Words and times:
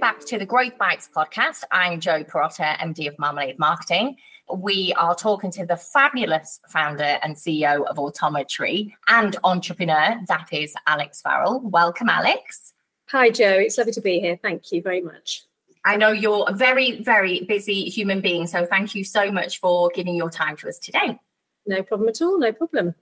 back 0.00 0.20
to 0.20 0.38
the 0.38 0.46
Growth 0.46 0.78
Bites 0.78 1.10
podcast. 1.14 1.62
I'm 1.70 2.00
Joe 2.00 2.24
Perotta, 2.24 2.74
MD 2.78 3.06
of 3.06 3.18
Marmalade 3.18 3.58
Marketing. 3.58 4.16
We 4.50 4.94
are 4.94 5.14
talking 5.14 5.50
to 5.50 5.66
the 5.66 5.76
fabulous 5.76 6.58
founder 6.70 7.18
and 7.22 7.36
CEO 7.36 7.84
of 7.84 7.98
Autometry 7.98 8.94
and 9.08 9.36
entrepreneur, 9.44 10.18
that 10.26 10.48
is 10.52 10.74
Alex 10.86 11.20
Farrell. 11.20 11.60
Welcome, 11.60 12.08
Alex. 12.08 12.72
Hi, 13.10 13.28
Joe. 13.28 13.58
It's 13.58 13.76
lovely 13.76 13.92
to 13.92 14.00
be 14.00 14.20
here. 14.20 14.38
Thank 14.40 14.72
you 14.72 14.80
very 14.80 15.02
much. 15.02 15.42
I 15.84 15.96
know 15.96 16.12
you're 16.12 16.46
a 16.48 16.54
very, 16.54 17.02
very 17.02 17.42
busy 17.42 17.84
human 17.90 18.22
being, 18.22 18.46
so 18.46 18.64
thank 18.64 18.94
you 18.94 19.04
so 19.04 19.30
much 19.30 19.60
for 19.60 19.90
giving 19.94 20.16
your 20.16 20.30
time 20.30 20.56
to 20.58 20.68
us 20.70 20.78
today. 20.78 21.18
No 21.66 21.82
problem 21.82 22.08
at 22.08 22.22
all. 22.22 22.38
No 22.38 22.52
problem. 22.52 22.94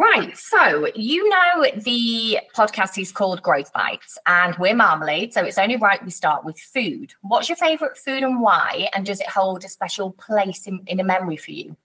Right. 0.00 0.34
So, 0.34 0.88
you 0.94 1.28
know, 1.28 1.66
the 1.76 2.38
podcast 2.56 2.98
is 2.98 3.12
called 3.12 3.42
Growth 3.42 3.70
Bites 3.74 4.16
and 4.24 4.56
we're 4.56 4.74
marmalade. 4.74 5.34
So, 5.34 5.44
it's 5.44 5.58
only 5.58 5.76
right 5.76 6.02
we 6.02 6.10
start 6.10 6.42
with 6.42 6.58
food. 6.58 7.12
What's 7.20 7.50
your 7.50 7.56
favorite 7.56 7.98
food 7.98 8.22
and 8.22 8.40
why? 8.40 8.88
And 8.94 9.04
does 9.04 9.20
it 9.20 9.28
hold 9.28 9.62
a 9.62 9.68
special 9.68 10.12
place 10.12 10.66
in, 10.66 10.80
in 10.86 11.00
a 11.00 11.04
memory 11.04 11.36
for 11.36 11.50
you? 11.50 11.76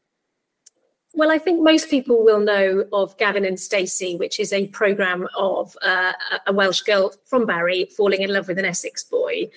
Well, 1.13 1.29
I 1.29 1.37
think 1.37 1.61
most 1.61 1.89
people 1.89 2.23
will 2.23 2.39
know 2.39 2.85
of 2.93 3.17
Gavin 3.17 3.43
and 3.43 3.59
Stacey, 3.59 4.15
which 4.15 4.39
is 4.39 4.53
a 4.53 4.67
program 4.67 5.27
of 5.37 5.75
uh, 5.81 6.13
a 6.47 6.53
Welsh 6.53 6.83
girl 6.83 7.13
from 7.25 7.45
Barry 7.45 7.89
falling 7.97 8.21
in 8.21 8.31
love 8.31 8.47
with 8.47 8.59
an 8.59 8.65
Essex 8.65 9.03
boy. 9.03 9.49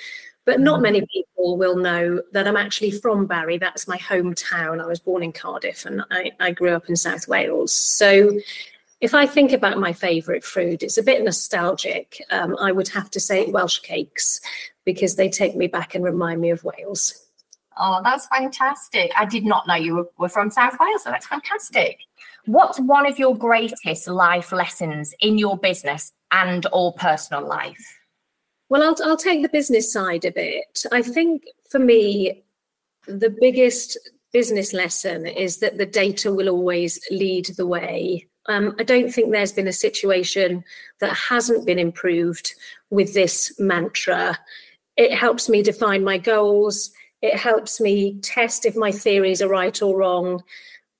But 0.48 0.60
not 0.60 0.78
mm. 0.78 0.84
many 0.84 1.06
people 1.12 1.58
will 1.58 1.76
know 1.76 2.22
that 2.32 2.48
I'm 2.48 2.56
actually 2.56 2.92
from 2.92 3.26
Barry. 3.26 3.58
That's 3.58 3.86
my 3.86 3.98
hometown. 3.98 4.82
I 4.82 4.86
was 4.86 4.98
born 4.98 5.22
in 5.22 5.30
Cardiff 5.30 5.84
and 5.84 6.02
I, 6.10 6.32
I 6.40 6.52
grew 6.52 6.70
up 6.70 6.88
in 6.88 6.96
South 6.96 7.28
Wales. 7.28 7.70
So 7.70 8.40
if 9.02 9.12
I 9.12 9.26
think 9.26 9.52
about 9.52 9.76
my 9.76 9.92
favourite 9.92 10.42
food, 10.42 10.82
it's 10.82 10.96
a 10.96 11.02
bit 11.02 11.22
nostalgic. 11.22 12.22
Um, 12.30 12.56
I 12.58 12.72
would 12.72 12.88
have 12.88 13.10
to 13.10 13.20
say 13.20 13.50
Welsh 13.50 13.80
cakes 13.80 14.40
because 14.86 15.16
they 15.16 15.28
take 15.28 15.54
me 15.54 15.66
back 15.66 15.94
and 15.94 16.02
remind 16.02 16.40
me 16.40 16.48
of 16.48 16.64
Wales. 16.64 17.26
Oh, 17.76 18.00
that's 18.02 18.26
fantastic. 18.28 19.12
I 19.18 19.26
did 19.26 19.44
not 19.44 19.66
know 19.66 19.74
you 19.74 19.96
were, 19.96 20.08
were 20.16 20.28
from 20.30 20.50
South 20.50 20.78
Wales, 20.80 21.04
so 21.04 21.10
that's 21.10 21.26
fantastic. 21.26 21.98
What's 22.46 22.80
one 22.80 23.04
of 23.04 23.18
your 23.18 23.36
greatest 23.36 24.08
life 24.08 24.50
lessons 24.50 25.14
in 25.20 25.36
your 25.36 25.58
business 25.58 26.14
and 26.30 26.66
or 26.72 26.94
personal 26.94 27.46
life? 27.46 27.98
Well, 28.68 28.82
I'll, 28.82 28.96
I'll 29.08 29.16
take 29.16 29.42
the 29.42 29.48
business 29.48 29.92
side 29.92 30.24
of 30.24 30.34
it. 30.36 30.84
I 30.92 31.02
think 31.02 31.44
for 31.70 31.78
me, 31.78 32.44
the 33.06 33.34
biggest 33.40 33.98
business 34.32 34.72
lesson 34.72 35.26
is 35.26 35.58
that 35.58 35.78
the 35.78 35.86
data 35.86 36.32
will 36.32 36.48
always 36.48 37.00
lead 37.10 37.46
the 37.56 37.66
way. 37.66 38.26
Um, 38.46 38.74
I 38.78 38.82
don't 38.82 39.10
think 39.12 39.30
there's 39.30 39.52
been 39.52 39.68
a 39.68 39.72
situation 39.72 40.64
that 41.00 41.14
hasn't 41.16 41.66
been 41.66 41.78
improved 41.78 42.54
with 42.90 43.14
this 43.14 43.54
mantra. 43.58 44.38
It 44.96 45.12
helps 45.12 45.48
me 45.48 45.62
define 45.62 46.04
my 46.04 46.18
goals. 46.18 46.90
It 47.22 47.36
helps 47.36 47.80
me 47.80 48.18
test 48.20 48.64
if 48.64 48.76
my 48.76 48.92
theories 48.92 49.42
are 49.42 49.48
right 49.48 49.80
or 49.82 49.96
wrong. 49.98 50.42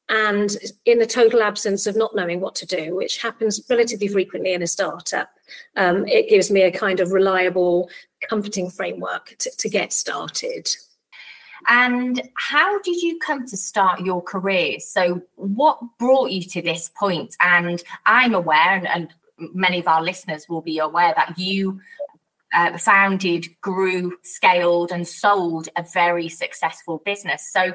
And 0.09 0.57
in 0.87 0.99
the 0.99 1.07
total 1.07 1.43
absence 1.43 1.87
of 1.87 1.97
not 1.97 2.17
knowing 2.17 2.41
what 2.41 2.55
to 2.57 2.67
do, 2.67 2.95
which 2.95 3.19
happens 3.19 3.61
relatively 3.69 4.09
frequently 4.09 4.55
in 4.55 4.63
a 4.63 4.67
startup, 4.67 5.31
um, 5.77 6.07
it 6.07 6.31
gives 6.31 6.51
me 6.51 6.63
a 6.63 6.73
kind 6.73 7.01
of 7.01 7.13
reliable, 7.13 7.91
comforting 8.29 8.71
framework 8.71 9.37
to, 9.39 9.51
to 9.59 9.69
get 9.69 9.93
started. 9.93 10.69
And 11.67 12.23
how 12.37 12.81
did 12.81 13.03
you 13.03 13.19
come 13.19 13.47
to 13.47 13.57
start 13.57 14.01
your 14.01 14.23
career? 14.23 14.79
So, 14.81 15.23
what 15.35 15.79
brought 15.99 16.31
you 16.31 16.43
to 16.43 16.63
this 16.63 16.91
point? 16.99 17.37
And 17.41 17.83
I'm 18.07 18.35
aware, 18.35 18.77
and, 18.77 18.87
and 18.87 19.15
many 19.39 19.81
of 19.81 19.89
our 19.89 20.03
listeners 20.03 20.49
will 20.49 20.63
be 20.63 20.79
aware, 20.79 21.13
that 21.17 21.39
you 21.39 21.81
uh, 22.55 22.79
founded, 22.79 23.47
grew, 23.61 24.17
scaled, 24.23 24.93
and 24.93 25.07
sold 25.07 25.69
a 25.77 25.85
very 25.93 26.29
successful 26.29 27.03
business. 27.05 27.51
So, 27.53 27.75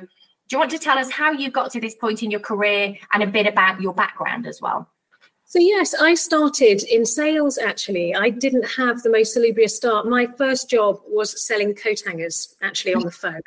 you 0.54 0.60
want 0.60 0.72
to 0.72 0.80
tell 0.80 0.98
us 0.98 1.12
how 1.12 1.32
you 1.32 1.50
got 1.52 1.72
to 1.72 1.82
this 1.82 1.96
point 1.96 2.24
in 2.24 2.32
your 2.32 2.40
career 2.40 2.96
and 3.14 3.24
a 3.24 3.28
bit 3.28 3.48
about 3.48 3.82
your 3.82 3.94
background 3.94 4.48
as 4.48 4.62
well? 4.62 4.88
So, 5.46 5.60
yes, 5.60 5.94
I 5.94 6.16
started 6.16 6.82
in 6.84 7.06
sales 7.06 7.58
actually. 7.58 8.16
I 8.16 8.30
didn't 8.30 8.64
have 8.64 9.04
the 9.04 9.12
most 9.12 9.34
salubrious 9.34 9.76
start. 9.76 10.08
My 10.08 10.26
first 10.26 10.70
job 10.70 11.00
was 11.08 11.46
selling 11.46 11.76
coat 11.76 12.02
hangers 12.06 12.56
actually 12.64 12.96
on 12.96 13.04
the 13.04 13.12
phone. 13.12 13.42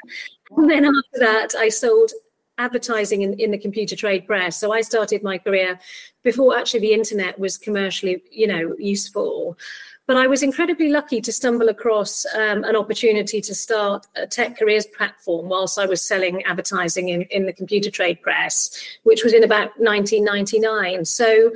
And 0.57 0.71
then 0.71 0.85
after 0.85 1.19
that, 1.19 1.55
I 1.57 1.69
sold 1.69 2.13
advertising 2.59 3.23
in, 3.23 3.35
in 3.41 3.51
the 3.51 3.59
computer 3.59 3.97
trade 3.97 4.27
press. 4.27 4.59
So 4.59 4.73
I 4.73 4.81
started 4.81 5.23
my 5.23 5.39
career 5.39 5.79
before 6.23 6.57
actually 6.57 6.81
the 6.81 6.93
internet 6.93 7.39
was 7.39 7.59
commercially, 7.59 8.23
you 8.31 8.47
know, 8.47 8.75
useful. 8.79 9.59
But 10.07 10.17
I 10.17 10.29
was 10.29 10.43
incredibly 10.43 10.89
lucky 10.89 11.21
to 11.21 11.33
stumble 11.33 11.69
across 11.69 12.25
um, 12.35 12.63
an 12.63 12.77
opportunity 12.77 13.41
to 13.41 13.55
start 13.55 14.07
a 14.15 14.27
tech 14.27 14.57
careers 14.57 14.87
platform 14.87 15.49
whilst 15.49 15.79
I 15.79 15.87
was 15.87 16.01
selling 16.01 16.45
advertising 16.45 17.09
in, 17.09 17.23
in 17.23 17.47
the 17.47 17.53
computer 17.53 17.91
trade 17.91 18.23
press, 18.23 18.71
which 19.03 19.25
was 19.25 19.33
in 19.33 19.43
about 19.43 19.71
1999. 19.81 21.05
So 21.05 21.51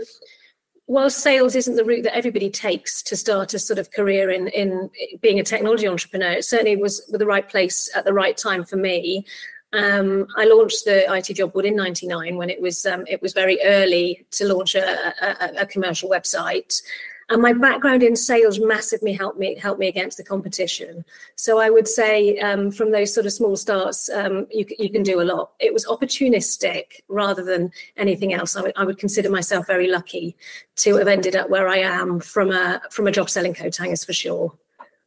while 0.91 1.09
sales 1.09 1.55
isn't 1.55 1.77
the 1.77 1.85
route 1.85 2.03
that 2.03 2.17
everybody 2.17 2.51
takes 2.51 3.01
to 3.05 3.17
start 3.17 3.55
a 3.55 3.61
sort 3.61 3.79
of 3.79 3.93
career 3.93 4.29
in 4.29 4.49
in 4.49 4.91
being 5.21 5.39
a 5.39 5.45
technology 5.45 5.87
entrepreneur, 5.87 6.33
it 6.33 6.45
certainly 6.45 6.75
was 6.75 7.07
the 7.07 7.25
right 7.25 7.49
place 7.49 7.89
at 7.95 8.05
the 8.05 8.13
right 8.13 8.37
time 8.37 8.65
for 8.65 8.77
me. 8.77 9.25
Um, 9.73 10.27
I 10.37 10.47
launched 10.47 10.85
the 10.85 11.05
IT 11.15 11.33
job 11.35 11.53
board 11.53 11.67
in 11.67 11.77
'99 11.77 12.37
when 12.37 12.51
it 12.51 12.61
was 12.61 12.85
um, 12.87 13.05
it 13.07 13.23
was 13.23 13.33
very 13.33 13.61
early 13.63 14.27
to 14.33 14.53
launch 14.53 14.75
a, 14.75 15.15
a, 15.25 15.63
a 15.63 15.67
commercial 15.67 16.11
website, 16.11 16.83
and 17.31 17.41
my 17.41 17.53
background 17.53 18.03
in 18.03 18.17
sales 18.17 18.59
massively 18.61 19.13
helped 19.13 19.39
me 19.39 19.57
help 19.57 19.79
me 19.79 19.87
against 19.89 20.17
the 20.17 20.25
competition. 20.25 21.05
So 21.37 21.59
I 21.59 21.71
would 21.71 21.87
say 21.87 22.39
um, 22.39 22.71
from 22.71 22.91
those 22.91 23.15
sort 23.15 23.25
of 23.25 23.33
small 23.33 23.57
starts, 23.57 24.09
um, 24.11 24.47
you, 24.51 24.67
you 24.79 24.91
can 24.91 25.05
do 25.05 25.21
a 25.21 25.23
lot. 25.23 25.53
It 25.61 25.73
was 25.73 25.87
opportunistic 25.87 27.01
rather 27.09 27.45
than 27.45 27.71
anything 27.97 28.35
else. 28.35 28.57
I, 28.57 28.61
w- 28.61 28.75
I 28.77 28.85
would 28.85 28.99
consider 28.99 29.31
myself 29.31 29.67
very 29.67 29.89
lucky 29.89 30.37
to 30.77 30.97
have 30.97 31.09
ended 31.09 31.37
up 31.37 31.49
where 31.51 31.69
I 31.69 31.79
am 31.79 32.21
from 32.21 32.51
a 32.51 32.83
from 32.91 33.07
a 33.07 33.13
job 33.13 33.31
selling 33.31 33.55
coat 33.55 33.77
hangers 33.77 34.05
for 34.05 34.13
sure. 34.13 34.53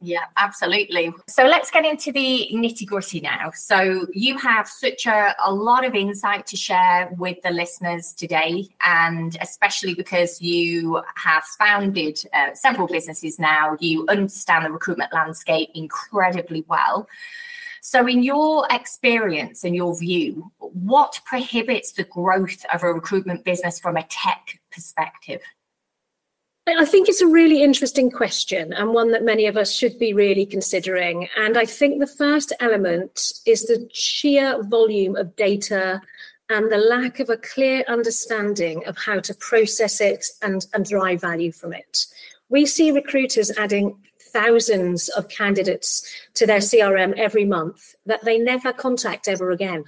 Yeah, 0.06 0.26
absolutely. 0.36 1.14
So 1.30 1.46
let's 1.46 1.72
get 1.72 1.86
into 1.86 2.12
the 2.12 2.50
nitty 2.52 2.86
gritty 2.86 3.22
now. 3.22 3.52
So 3.56 4.06
you 4.12 4.38
have 4.38 4.68
such 4.68 5.06
a, 5.06 5.34
a 5.42 5.54
lot 5.54 5.86
of 5.86 5.96
insight 5.96 6.46
to 6.48 6.58
share 6.58 7.10
with 7.18 7.42
the 7.42 7.52
listeners 7.52 8.12
today, 8.12 8.68
and 8.82 9.38
especially 9.40 9.94
because 9.94 10.42
you 10.42 11.02
have 11.16 11.46
founded 11.58 12.20
uh, 12.34 12.54
several 12.54 12.86
businesses 12.88 13.40
now, 13.40 13.78
you 13.80 14.06
understand 14.10 14.66
the 14.66 14.72
recruitment 14.72 15.14
landscape 15.14 15.70
incredibly 15.74 16.66
well. 16.68 17.08
So, 17.82 18.06
in 18.06 18.24
your 18.24 18.68
experience 18.72 19.64
and 19.64 19.74
your 19.74 19.98
view, 19.98 20.52
what 20.60 21.22
prohibits 21.26 21.94
the 21.94 22.04
growth 22.04 22.66
of 22.74 22.84
a 22.84 22.92
recruitment 22.92 23.46
business 23.46 23.80
from 23.80 23.96
a 23.96 24.04
tech 24.04 24.60
perspective? 24.70 25.40
I 26.66 26.86
think 26.86 27.10
it's 27.10 27.22
a 27.22 27.28
really 27.28 27.62
interesting 27.62 28.10
question 28.10 28.72
and 28.72 28.94
one 28.94 29.12
that 29.12 29.24
many 29.24 29.48
of 29.48 29.58
us 29.58 29.72
should 29.74 30.00
be 30.00 30.14
really 30.14 30.46
considering. 30.46 31.28
And 31.38 31.58
I 31.58 31.66
think 31.66 32.00
the 32.00 32.08
first 32.08 32.54
element 32.62 33.34
is 33.46 33.66
the 33.66 33.90
sheer 33.92 34.64
volume 34.64 35.18
of 35.18 35.36
data 35.36 36.02
and 36.50 36.72
the 36.72 36.78
lack 36.78 37.20
of 37.20 37.30
a 37.30 37.38
clear 37.38 37.84
understanding 37.90 38.86
of 38.86 38.98
how 38.98 39.20
to 39.20 39.34
process 39.34 40.00
it 40.00 40.26
and, 40.42 40.66
and 40.74 40.86
drive 40.86 41.20
value 41.20 41.52
from 41.52 41.74
it. 41.74 42.06
We 42.48 42.66
see 42.66 42.92
recruiters 42.92 43.52
adding 43.58 43.98
thousands 44.32 45.10
of 45.10 45.28
candidates 45.28 46.10
to 46.36 46.48
their 46.48 46.60
CRM 46.60 47.18
every 47.18 47.46
month 47.46 47.96
that 48.06 48.24
they 48.24 48.40
never 48.40 48.72
contact 48.72 49.28
ever 49.28 49.52
again. 49.52 49.84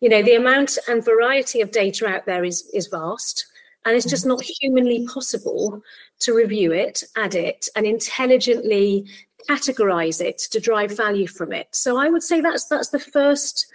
You 0.00 0.08
know, 0.08 0.22
the 0.22 0.34
amount 0.34 0.78
and 0.88 1.04
variety 1.04 1.60
of 1.60 1.70
data 1.70 2.06
out 2.06 2.26
there 2.26 2.44
is, 2.44 2.68
is 2.74 2.88
vast 2.88 3.46
and 3.84 3.96
it's 3.96 4.08
just 4.08 4.26
not 4.26 4.42
humanly 4.42 5.06
possible 5.06 5.82
to 6.20 6.34
review 6.34 6.72
it, 6.72 7.02
add 7.16 7.34
it, 7.34 7.68
and 7.74 7.86
intelligently 7.86 9.06
categorize 9.48 10.20
it 10.20 10.38
to 10.38 10.60
drive 10.60 10.96
value 10.96 11.26
from 11.26 11.52
it. 11.52 11.68
So 11.72 11.96
I 11.96 12.08
would 12.08 12.22
say 12.22 12.40
that's 12.40 12.66
that's 12.66 12.90
the 12.90 12.98
first 12.98 13.66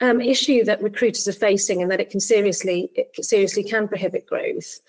um, 0.00 0.20
issue 0.20 0.64
that 0.64 0.82
recruiters 0.82 1.28
are 1.28 1.32
facing, 1.32 1.82
and 1.82 1.90
that 1.90 2.00
it 2.00 2.10
can 2.10 2.20
seriously 2.20 2.90
it 2.94 3.24
seriously 3.24 3.62
can 3.62 3.88
prohibit 3.88 4.26
growth. 4.26 4.80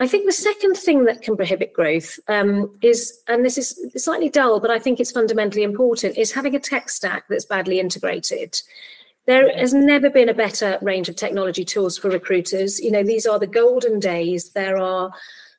I 0.00 0.08
think 0.08 0.26
the 0.26 0.32
second 0.32 0.74
thing 0.74 1.04
that 1.04 1.22
can 1.22 1.36
prohibit 1.36 1.72
growth 1.72 2.18
um, 2.26 2.76
is, 2.82 3.20
and 3.28 3.44
this 3.44 3.56
is 3.56 3.78
slightly 3.96 4.28
dull, 4.28 4.58
but 4.58 4.70
I 4.70 4.80
think 4.80 4.98
it's 4.98 5.12
fundamentally 5.12 5.62
important, 5.62 6.18
is 6.18 6.32
having 6.32 6.56
a 6.56 6.60
tech 6.60 6.90
stack 6.90 7.26
that's 7.28 7.44
badly 7.44 7.78
integrated. 7.78 8.60
There 9.26 9.56
has 9.56 9.72
never 9.72 10.10
been 10.10 10.28
a 10.28 10.34
better 10.34 10.78
range 10.82 11.08
of 11.08 11.16
technology 11.16 11.64
tools 11.64 11.96
for 11.96 12.10
recruiters. 12.10 12.80
You 12.80 12.90
know, 12.90 13.02
these 13.02 13.26
are 13.26 13.38
the 13.38 13.46
golden 13.46 13.98
days. 13.98 14.50
There 14.50 14.76
are 14.76 15.10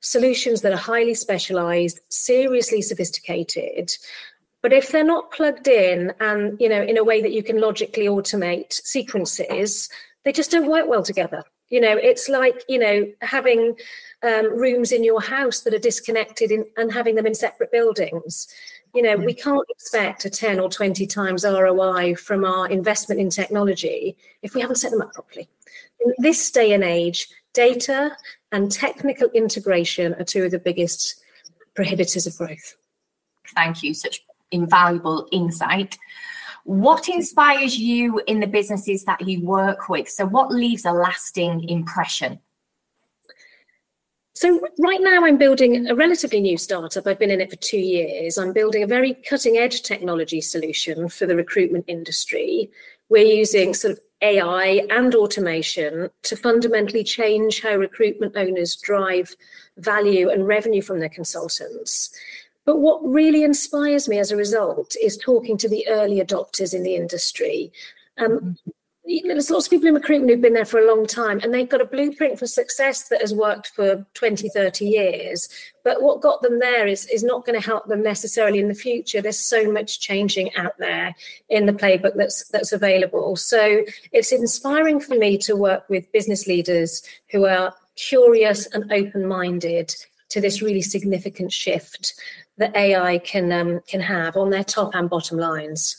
solutions 0.01 0.61
that 0.61 0.71
are 0.71 0.77
highly 0.77 1.15
specialized, 1.15 1.99
seriously 2.09 2.81
sophisticated. 2.81 3.91
But 4.61 4.71
if 4.71 4.91
they're 4.91 5.03
not 5.03 5.31
plugged 5.31 5.67
in 5.67 6.13
and, 6.19 6.59
you 6.59 6.69
know, 6.69 6.81
in 6.81 6.97
a 6.97 7.03
way 7.03 7.21
that 7.21 7.31
you 7.31 7.43
can 7.43 7.59
logically 7.59 8.05
automate 8.05 8.73
sequences, 8.73 9.89
they 10.23 10.31
just 10.31 10.51
don't 10.51 10.69
work 10.69 10.87
well 10.87 11.03
together. 11.03 11.43
You 11.69 11.81
know, 11.81 11.97
it's 11.97 12.29
like, 12.29 12.63
you 12.69 12.77
know, 12.77 13.07
having 13.21 13.75
um, 14.21 14.55
rooms 14.55 14.91
in 14.91 15.03
your 15.03 15.21
house 15.21 15.61
that 15.61 15.73
are 15.73 15.79
disconnected 15.79 16.51
in, 16.51 16.65
and 16.77 16.93
having 16.93 17.15
them 17.15 17.25
in 17.25 17.33
separate 17.33 17.71
buildings. 17.71 18.47
You 18.95 19.01
know, 19.01 19.17
we 19.17 19.33
can't 19.33 19.67
expect 19.69 20.23
a 20.23 20.29
10 20.29 20.57
or 20.57 20.69
20 20.69 21.05
times 21.05 21.43
ROI 21.43 22.15
from 22.15 22.45
our 22.45 22.69
investment 22.69 23.19
in 23.19 23.29
technology 23.29 24.15
if 24.41 24.55
we 24.55 24.61
haven't 24.61 24.77
set 24.77 24.91
them 24.91 25.01
up 25.01 25.13
properly. 25.13 25.49
In 26.05 26.13
this 26.19 26.49
day 26.49 26.71
and 26.71 26.81
age, 26.81 27.27
data 27.53 28.15
and 28.53 28.71
technical 28.71 29.27
integration 29.31 30.13
are 30.13 30.23
two 30.23 30.45
of 30.45 30.51
the 30.51 30.59
biggest 30.59 31.21
prohibitors 31.77 32.25
of 32.25 32.37
growth. 32.37 32.75
Thank 33.53 33.83
you. 33.83 33.93
Such 33.93 34.21
invaluable 34.51 35.27
insight. 35.29 35.97
What 36.63 37.09
inspires 37.09 37.77
you 37.77 38.21
in 38.27 38.39
the 38.39 38.47
businesses 38.47 39.03
that 39.03 39.27
you 39.27 39.41
work 39.41 39.89
with? 39.89 40.09
So, 40.09 40.25
what 40.25 40.51
leaves 40.51 40.85
a 40.85 40.93
lasting 40.93 41.67
impression? 41.67 42.39
So 44.35 44.59
right 44.79 44.99
now 45.01 45.25
I'm 45.25 45.37
building 45.37 45.87
a 45.87 45.95
relatively 45.95 46.41
new 46.41 46.57
startup. 46.57 47.07
I've 47.07 47.19
been 47.19 47.31
in 47.31 47.39
it 47.39 47.49
for 47.49 47.55
two 47.55 47.79
years. 47.79 48.37
I'm 48.37 48.51
building 48.51 48.83
a 48.83 48.87
very 48.87 49.13
cutting 49.13 49.55
edge 49.55 49.81
technology 49.81 50.41
solution 50.41 51.07
for 51.07 51.25
the 51.25 51.37
recruitment 51.37 51.85
industry. 51.87 52.69
We're 53.07 53.25
using 53.25 53.73
sort 53.73 53.93
of 53.93 53.99
AI 54.21 54.85
and 54.89 55.15
automation 55.15 56.09
to 56.23 56.35
fundamentally 56.35 57.03
change 57.03 57.61
how 57.61 57.75
recruitment 57.75 58.35
owners 58.35 58.75
drive 58.75 59.33
value 59.77 60.29
and 60.29 60.45
revenue 60.45 60.81
from 60.81 60.99
their 60.99 61.09
consultants. 61.09 62.11
But 62.65 62.79
what 62.79 63.05
really 63.07 63.43
inspires 63.43 64.09
me 64.09 64.19
as 64.19 64.31
a 64.31 64.35
result 64.35 64.97
is 65.01 65.17
talking 65.17 65.57
to 65.59 65.69
the 65.69 65.87
early 65.87 66.19
adopters 66.19 66.73
in 66.73 66.83
the 66.83 66.95
industry. 66.95 67.71
Um, 68.17 68.31
mm-hmm 68.31 68.71
there's 69.05 69.49
lots 69.49 69.67
of 69.67 69.71
people 69.71 69.87
in 69.87 69.93
recruitment 69.93 70.31
who've 70.31 70.41
been 70.41 70.53
there 70.53 70.65
for 70.65 70.79
a 70.79 70.87
long 70.87 71.05
time 71.05 71.39
and 71.43 71.53
they've 71.53 71.69
got 71.69 71.81
a 71.81 71.85
blueprint 71.85 72.39
for 72.39 72.47
success 72.47 73.07
that 73.09 73.21
has 73.21 73.33
worked 73.33 73.67
for 73.67 74.05
20 74.15 74.49
30 74.49 74.85
years. 74.85 75.49
But 75.83 76.01
what 76.01 76.21
got 76.21 76.41
them 76.41 76.59
there 76.59 76.87
is 76.87 77.05
is 77.07 77.23
not 77.23 77.45
going 77.45 77.59
to 77.59 77.65
help 77.65 77.85
them 77.85 78.01
necessarily 78.01 78.59
in 78.59 78.67
the 78.67 78.73
future. 78.73 79.21
There's 79.21 79.39
so 79.39 79.71
much 79.71 79.99
changing 79.99 80.55
out 80.55 80.77
there 80.79 81.13
in 81.49 81.65
the 81.65 81.73
playbook 81.73 82.15
that's 82.15 82.47
that's 82.49 82.71
available. 82.71 83.35
So 83.35 83.83
it's 84.11 84.31
inspiring 84.31 84.99
for 84.99 85.15
me 85.15 85.37
to 85.39 85.55
work 85.55 85.87
with 85.89 86.11
business 86.11 86.47
leaders 86.47 87.03
who 87.31 87.45
are 87.45 87.73
curious 87.95 88.65
and 88.67 88.91
open 88.91 89.25
minded 89.25 89.95
to 90.29 90.41
this 90.41 90.61
really 90.61 90.81
significant 90.81 91.53
shift 91.53 92.13
that 92.57 92.75
ai 92.75 93.17
can 93.19 93.51
um, 93.51 93.79
can 93.87 94.01
have 94.01 94.35
on 94.35 94.49
their 94.49 94.63
top 94.63 94.93
and 94.93 95.09
bottom 95.09 95.37
lines 95.37 95.95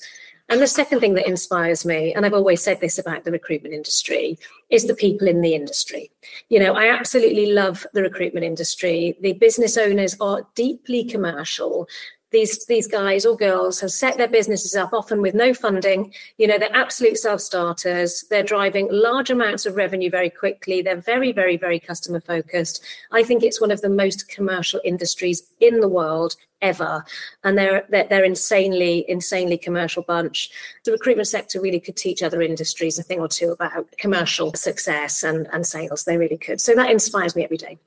and 0.48 0.62
the 0.62 0.66
second 0.66 1.00
thing 1.00 1.14
that 1.14 1.26
inspires 1.26 1.84
me, 1.84 2.14
and 2.14 2.24
I've 2.24 2.34
always 2.34 2.62
said 2.62 2.80
this 2.80 2.98
about 2.98 3.24
the 3.24 3.32
recruitment 3.32 3.74
industry, 3.74 4.38
is 4.70 4.86
the 4.86 4.94
people 4.94 5.26
in 5.26 5.40
the 5.40 5.54
industry. 5.54 6.10
You 6.48 6.60
know, 6.60 6.74
I 6.74 6.88
absolutely 6.88 7.52
love 7.52 7.84
the 7.94 8.02
recruitment 8.02 8.46
industry. 8.46 9.16
The 9.20 9.32
business 9.32 9.76
owners 9.76 10.16
are 10.20 10.46
deeply 10.54 11.04
commercial. 11.04 11.88
These 12.32 12.66
these 12.66 12.88
guys 12.88 13.24
or 13.24 13.36
girls 13.36 13.80
have 13.80 13.92
set 13.92 14.18
their 14.18 14.28
businesses 14.28 14.74
up 14.74 14.92
often 14.92 15.22
with 15.22 15.34
no 15.34 15.54
funding. 15.54 16.12
You 16.38 16.48
know 16.48 16.58
they're 16.58 16.74
absolute 16.74 17.18
self-starters. 17.18 18.24
They're 18.28 18.42
driving 18.42 18.88
large 18.90 19.30
amounts 19.30 19.64
of 19.64 19.76
revenue 19.76 20.10
very 20.10 20.30
quickly. 20.30 20.82
They're 20.82 20.96
very 21.00 21.32
very 21.32 21.56
very 21.56 21.78
customer 21.78 22.20
focused 22.20 22.84
i 23.12 23.22
think 23.22 23.42
it's 23.42 23.60
one 23.60 23.70
of 23.70 23.80
the 23.80 23.88
most 23.88 24.28
commercial 24.28 24.80
industries 24.84 25.48
in 25.60 25.80
the 25.80 25.88
world 25.88 26.36
ever. 26.62 27.04
And 27.44 27.56
they're, 27.56 27.84
they're 27.88 28.06
they're, 28.08 28.24
insanely 28.24 29.04
insanely 29.08 29.58
commercial 29.58 30.02
bunch. 30.02 30.50
The 30.84 30.92
recruitment 30.92 31.28
sector 31.28 31.60
really 31.60 31.80
could 31.80 31.96
teach 31.96 32.22
other 32.22 32.42
industries 32.42 32.98
a 32.98 33.02
thing 33.02 33.20
or 33.20 33.28
two 33.28 33.52
about 33.52 33.90
commercial 33.98 34.52
success 34.54 35.22
and 35.22 35.48
and 35.52 35.66
sales. 35.66 36.04
They 36.04 36.16
really 36.16 36.38
could. 36.38 36.60
So 36.60 36.74
that 36.74 36.90
inspires 36.90 37.36
me 37.36 37.44
every 37.44 37.56
day. 37.56 37.78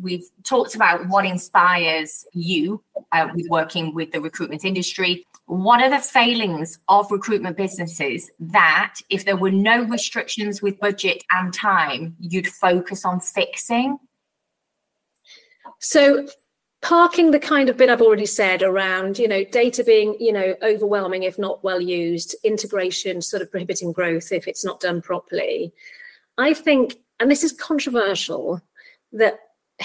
We've 0.00 0.24
talked 0.44 0.74
about 0.74 1.08
what 1.08 1.24
inspires 1.24 2.24
you 2.32 2.82
uh, 3.12 3.28
with 3.34 3.46
working 3.50 3.94
with 3.94 4.12
the 4.12 4.20
recruitment 4.20 4.64
industry. 4.64 5.26
What 5.46 5.82
are 5.82 5.90
the 5.90 5.98
failings 5.98 6.78
of 6.88 7.10
recruitment 7.10 7.56
businesses 7.56 8.30
that, 8.38 8.94
if 9.10 9.24
there 9.24 9.36
were 9.36 9.50
no 9.50 9.82
restrictions 9.82 10.62
with 10.62 10.78
budget 10.78 11.24
and 11.32 11.52
time, 11.52 12.14
you'd 12.20 12.46
focus 12.46 13.04
on 13.04 13.18
fixing? 13.18 13.98
So, 15.80 16.28
parking 16.82 17.30
the 17.30 17.38
kind 17.38 17.68
of 17.68 17.76
bit 17.76 17.90
I've 17.90 18.00
already 18.00 18.26
said 18.26 18.62
around, 18.62 19.18
you 19.18 19.28
know, 19.28 19.44
data 19.44 19.84
being, 19.84 20.16
you 20.18 20.32
know, 20.32 20.54
overwhelming 20.62 21.24
if 21.24 21.38
not 21.38 21.62
well 21.62 21.80
used, 21.80 22.34
integration 22.42 23.20
sort 23.20 23.42
of 23.42 23.50
prohibiting 23.50 23.92
growth 23.92 24.32
if 24.32 24.48
it's 24.48 24.64
not 24.64 24.80
done 24.80 25.02
properly. 25.02 25.72
I 26.38 26.54
think, 26.54 26.94
and 27.18 27.30
this 27.30 27.44
is 27.44 27.52
controversial, 27.52 28.62
that 29.12 29.40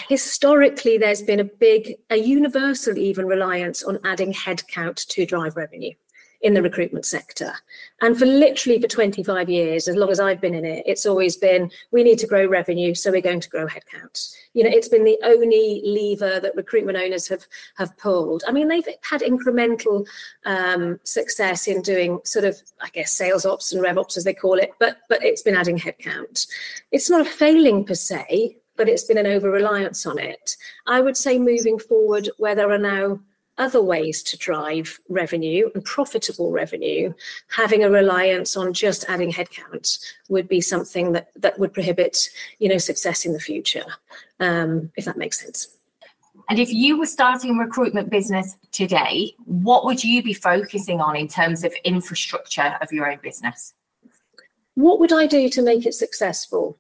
historically 0.08 0.98
there's 0.98 1.22
been 1.22 1.40
a 1.40 1.46
big, 1.46 1.96
a 2.10 2.18
universal 2.18 2.98
even 2.98 3.26
reliance 3.26 3.84
on 3.84 4.00
adding 4.06 4.34
headcount 4.34 5.06
to 5.08 5.26
drive 5.26 5.58
revenue 5.58 5.94
in 6.42 6.54
the 6.54 6.62
recruitment 6.62 7.06
sector. 7.06 7.54
And 8.02 8.18
for 8.18 8.26
literally 8.26 8.82
for 8.82 8.88
25 8.88 9.50
years, 9.50 9.88
as 9.88 9.96
long 9.96 10.10
as 10.10 10.20
I've 10.20 10.42
been 10.42 10.56
in 10.56 10.66
it, 10.66 10.84
it's 10.86 11.06
always 11.06 11.38
been 11.38 11.72
we 11.92 12.04
need 12.04 12.20
to 12.20 12.28
grow 12.28 12.46
revenue, 12.46 12.94
so 12.94 13.12
we're 13.12 13.22
going 13.22 13.40
to 13.40 13.50
grow 13.50 13.68
headcount. 13.68 14.36
You 14.54 14.64
know, 14.64 14.70
it's 14.72 14.88
been 14.88 15.04
the 15.04 15.20
only 15.24 15.82
lever 15.84 16.40
that 16.40 16.56
recruitment 16.56 16.98
owners 16.98 17.28
have 17.28 17.46
have 17.78 17.98
pulled. 17.98 18.44
I 18.48 18.52
mean, 18.52 18.68
they've 18.68 18.88
had 19.10 19.22
incremental 19.22 20.06
um, 20.46 21.00
success 21.04 21.68
in 21.68 21.82
doing 21.82 22.20
sort 22.24 22.46
of, 22.46 22.62
I 22.82 22.90
guess, 22.90 23.12
sales 23.12 23.46
ops 23.46 23.74
and 23.74 23.82
rev 23.82 23.98
ops 23.98 24.18
as 24.18 24.24
they 24.24 24.34
call 24.34 24.60
it, 24.60 24.72
but 24.80 24.98
but 25.10 25.24
it's 25.24 25.42
been 25.42 25.56
adding 25.56 25.80
headcount. 25.80 26.48
It's 26.92 27.10
not 27.10 27.22
a 27.22 27.30
failing 27.30 27.86
per 27.86 27.96
se, 27.96 28.58
but 28.78 28.90
it's 28.90 29.04
been 29.04 29.18
an 29.18 29.28
over 29.28 29.50
reliance 29.50 30.06
on 30.06 30.20
it. 30.20 30.58
I 30.86 31.02
would 31.02 31.18
say 31.18 31.38
moving 31.38 31.80
forward, 31.80 32.30
where 32.38 32.56
there 32.56 32.72
are 32.72 32.78
now 32.78 33.20
other 33.58 33.82
ways 33.82 34.22
to 34.24 34.38
drive 34.38 35.00
revenue 35.10 35.70
and 35.74 35.84
profitable 35.86 36.52
revenue, 36.52 37.14
having 37.50 37.84
a 37.84 37.90
reliance 37.90 38.58
on 38.58 38.74
just 38.74 39.06
adding 39.08 39.32
headcount 39.32 40.00
would 40.30 40.48
be 40.48 40.62
something 40.62 41.14
that, 41.14 41.30
that 41.36 41.58
would 41.60 41.74
prohibit, 41.74 42.30
you 42.60 42.68
know, 42.68 42.78
success 42.78 43.26
in 43.26 43.34
the 43.34 43.40
future, 43.40 43.86
um, 44.40 44.92
if 44.96 45.06
that 45.06 45.18
makes 45.18 45.40
sense. 45.40 45.76
And 46.50 46.60
if 46.60 46.72
you 46.72 47.00
were 47.00 47.08
starting 47.08 47.52
a 47.56 47.64
recruitment 47.64 48.10
business 48.10 48.56
today, 48.72 49.34
what 49.46 49.86
would 49.86 50.04
you 50.04 50.22
be 50.22 50.34
focusing 50.34 51.02
on 51.02 51.16
in 51.16 51.28
terms 51.28 51.64
of 51.64 51.74
infrastructure 51.84 52.78
of 52.82 52.92
your 52.92 53.10
own 53.10 53.20
business? 53.24 53.74
What 54.76 55.00
would 55.00 55.14
I 55.14 55.26
do 55.26 55.50
to 55.50 55.62
make 55.62 55.86
it 55.86 55.94
successful? 55.94 56.78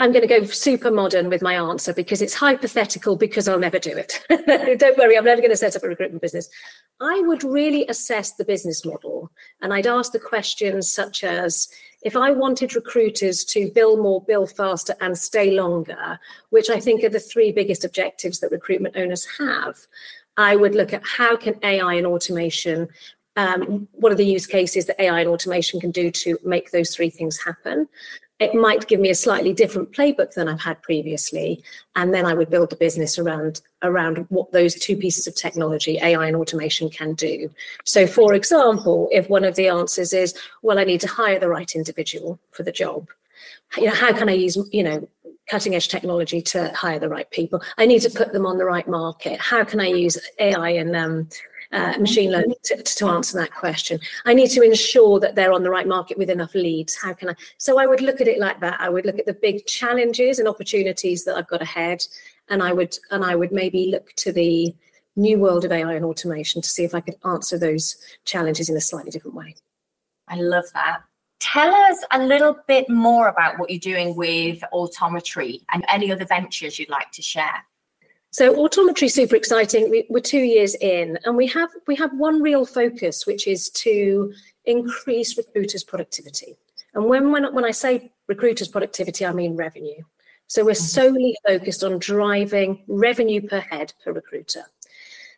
I'm 0.00 0.10
going 0.10 0.26
to 0.26 0.40
go 0.40 0.44
super 0.44 0.90
modern 0.90 1.28
with 1.28 1.40
my 1.40 1.54
answer 1.54 1.94
because 1.94 2.20
it's 2.20 2.34
hypothetical 2.34 3.14
because 3.16 3.46
I'll 3.46 3.60
never 3.60 3.78
do 3.78 3.96
it. 3.96 4.24
Don't 4.78 4.98
worry, 4.98 5.16
I'm 5.16 5.24
never 5.24 5.40
going 5.40 5.52
to 5.52 5.56
set 5.56 5.76
up 5.76 5.84
a 5.84 5.88
recruitment 5.88 6.20
business. 6.20 6.50
I 7.00 7.22
would 7.26 7.44
really 7.44 7.86
assess 7.86 8.32
the 8.32 8.44
business 8.44 8.84
model 8.84 9.30
and 9.62 9.72
I'd 9.72 9.86
ask 9.86 10.10
the 10.10 10.18
questions 10.18 10.90
such 10.90 11.22
as 11.22 11.68
if 12.02 12.16
I 12.16 12.32
wanted 12.32 12.74
recruiters 12.74 13.44
to 13.46 13.70
bill 13.70 13.96
more, 14.02 14.22
bill 14.24 14.46
faster, 14.46 14.96
and 15.00 15.16
stay 15.16 15.52
longer, 15.52 16.18
which 16.50 16.70
I 16.70 16.80
think 16.80 17.04
are 17.04 17.08
the 17.08 17.20
three 17.20 17.52
biggest 17.52 17.84
objectives 17.84 18.40
that 18.40 18.50
recruitment 18.50 18.96
owners 18.96 19.26
have, 19.38 19.76
I 20.36 20.56
would 20.56 20.74
look 20.74 20.92
at 20.92 21.06
how 21.06 21.36
can 21.36 21.54
AI 21.62 21.94
and 21.94 22.06
automation 22.06 22.88
um, 23.36 23.88
what 23.92 24.12
are 24.12 24.16
the 24.16 24.24
use 24.24 24.46
cases 24.46 24.86
that 24.86 25.00
AI 25.00 25.20
and 25.20 25.28
automation 25.28 25.80
can 25.80 25.90
do 25.90 26.10
to 26.10 26.38
make 26.44 26.70
those 26.70 26.94
three 26.94 27.10
things 27.10 27.42
happen? 27.42 27.88
It 28.44 28.54
might 28.54 28.86
give 28.86 29.00
me 29.00 29.08
a 29.08 29.14
slightly 29.14 29.54
different 29.54 29.92
playbook 29.92 30.34
than 30.34 30.48
I've 30.48 30.60
had 30.60 30.80
previously. 30.82 31.62
And 31.96 32.12
then 32.12 32.26
I 32.26 32.34
would 32.34 32.50
build 32.50 32.68
the 32.70 32.76
business 32.76 33.18
around, 33.18 33.62
around 33.82 34.26
what 34.28 34.52
those 34.52 34.74
two 34.74 34.96
pieces 34.96 35.26
of 35.26 35.34
technology, 35.34 35.98
AI 35.98 36.26
and 36.26 36.36
automation, 36.36 36.90
can 36.90 37.14
do. 37.14 37.50
So, 37.84 38.06
for 38.06 38.34
example, 38.34 39.08
if 39.10 39.30
one 39.30 39.44
of 39.44 39.54
the 39.54 39.68
answers 39.68 40.12
is, 40.12 40.34
well, 40.62 40.78
I 40.78 40.84
need 40.84 41.00
to 41.00 41.08
hire 41.08 41.38
the 41.38 41.48
right 41.48 41.74
individual 41.74 42.38
for 42.50 42.62
the 42.62 42.72
job, 42.72 43.08
you 43.78 43.86
know, 43.86 43.94
how 43.94 44.12
can 44.12 44.28
I 44.28 44.32
use, 44.32 44.58
you 44.72 44.82
know, 44.82 45.08
cutting 45.48 45.74
edge 45.74 45.88
technology 45.88 46.40
to 46.42 46.68
hire 46.74 46.98
the 46.98 47.08
right 47.08 47.30
people? 47.30 47.62
I 47.78 47.86
need 47.86 48.02
to 48.02 48.10
put 48.10 48.32
them 48.34 48.44
on 48.44 48.58
the 48.58 48.66
right 48.66 48.86
market. 48.86 49.40
How 49.40 49.64
can 49.64 49.80
I 49.80 49.88
use 49.88 50.18
AI 50.38 50.70
and 50.70 50.94
um, 50.94 51.28
uh, 51.74 51.98
machine 51.98 52.30
learning 52.30 52.54
to, 52.62 52.80
to, 52.82 53.08
answer 53.08 53.36
that 53.36 53.52
question. 53.52 53.98
I 54.24 54.32
need 54.32 54.50
to 54.50 54.62
ensure 54.62 55.18
that 55.18 55.34
they're 55.34 55.52
on 55.52 55.64
the 55.64 55.70
right 55.70 55.88
market 55.88 56.16
with 56.16 56.30
enough 56.30 56.54
leads. 56.54 56.94
How 56.94 57.12
can 57.12 57.30
I? 57.30 57.34
So 57.58 57.80
I 57.80 57.86
would 57.86 58.00
look 58.00 58.20
at 58.20 58.28
it 58.28 58.38
like 58.38 58.60
that. 58.60 58.80
I 58.80 58.88
would 58.88 59.04
look 59.04 59.18
at 59.18 59.26
the 59.26 59.34
big 59.34 59.66
challenges 59.66 60.38
and 60.38 60.46
opportunities 60.46 61.24
that 61.24 61.36
I've 61.36 61.48
got 61.48 61.62
ahead, 61.62 62.04
and 62.48 62.62
I 62.62 62.72
would 62.72 62.96
and 63.10 63.24
I 63.24 63.34
would 63.34 63.50
maybe 63.50 63.88
look 63.90 64.12
to 64.16 64.32
the 64.32 64.74
new 65.16 65.38
world 65.38 65.64
of 65.64 65.72
AI 65.72 65.94
and 65.94 66.04
automation 66.04 66.62
to 66.62 66.68
see 66.68 66.84
if 66.84 66.94
I 66.94 67.00
could 67.00 67.16
answer 67.24 67.58
those 67.58 67.96
challenges 68.24 68.68
in 68.68 68.76
a 68.76 68.80
slightly 68.80 69.10
different 69.10 69.36
way. 69.36 69.54
I 70.28 70.36
love 70.36 70.64
that. 70.74 71.02
Tell 71.40 71.74
us 71.74 72.04
a 72.12 72.22
little 72.22 72.56
bit 72.66 72.88
more 72.88 73.28
about 73.28 73.58
what 73.58 73.70
you're 73.70 73.78
doing 73.78 74.16
with 74.16 74.62
Autometry 74.72 75.60
and 75.72 75.84
any 75.88 76.10
other 76.10 76.24
ventures 76.24 76.78
you'd 76.78 76.88
like 76.88 77.10
to 77.12 77.22
share. 77.22 77.64
So 78.34 78.52
autometry 78.56 79.04
is 79.04 79.14
super 79.14 79.36
exciting. 79.36 79.90
We, 79.90 80.08
are 80.12 80.20
two 80.20 80.40
years 80.40 80.74
in, 80.80 81.20
and 81.24 81.36
we 81.36 81.46
have 81.46 81.70
we 81.86 81.94
have 81.94 82.12
one 82.14 82.42
real 82.42 82.66
focus, 82.66 83.28
which 83.28 83.46
is 83.46 83.70
to 83.84 84.34
increase 84.64 85.38
recruiters' 85.38 85.84
productivity. 85.84 86.56
And 86.94 87.04
when 87.04 87.30
when 87.30 87.54
when 87.54 87.64
I 87.64 87.70
say 87.70 88.10
recruiters' 88.26 88.66
productivity, 88.66 89.24
I 89.24 89.30
mean 89.30 89.54
revenue. 89.54 90.02
So 90.48 90.64
we're 90.64 90.72
mm-hmm. 90.72 91.00
solely 91.00 91.36
focused 91.46 91.84
on 91.84 92.00
driving 92.00 92.82
revenue 92.88 93.40
per 93.40 93.60
head 93.60 93.92
per 94.02 94.10
recruiter. 94.10 94.64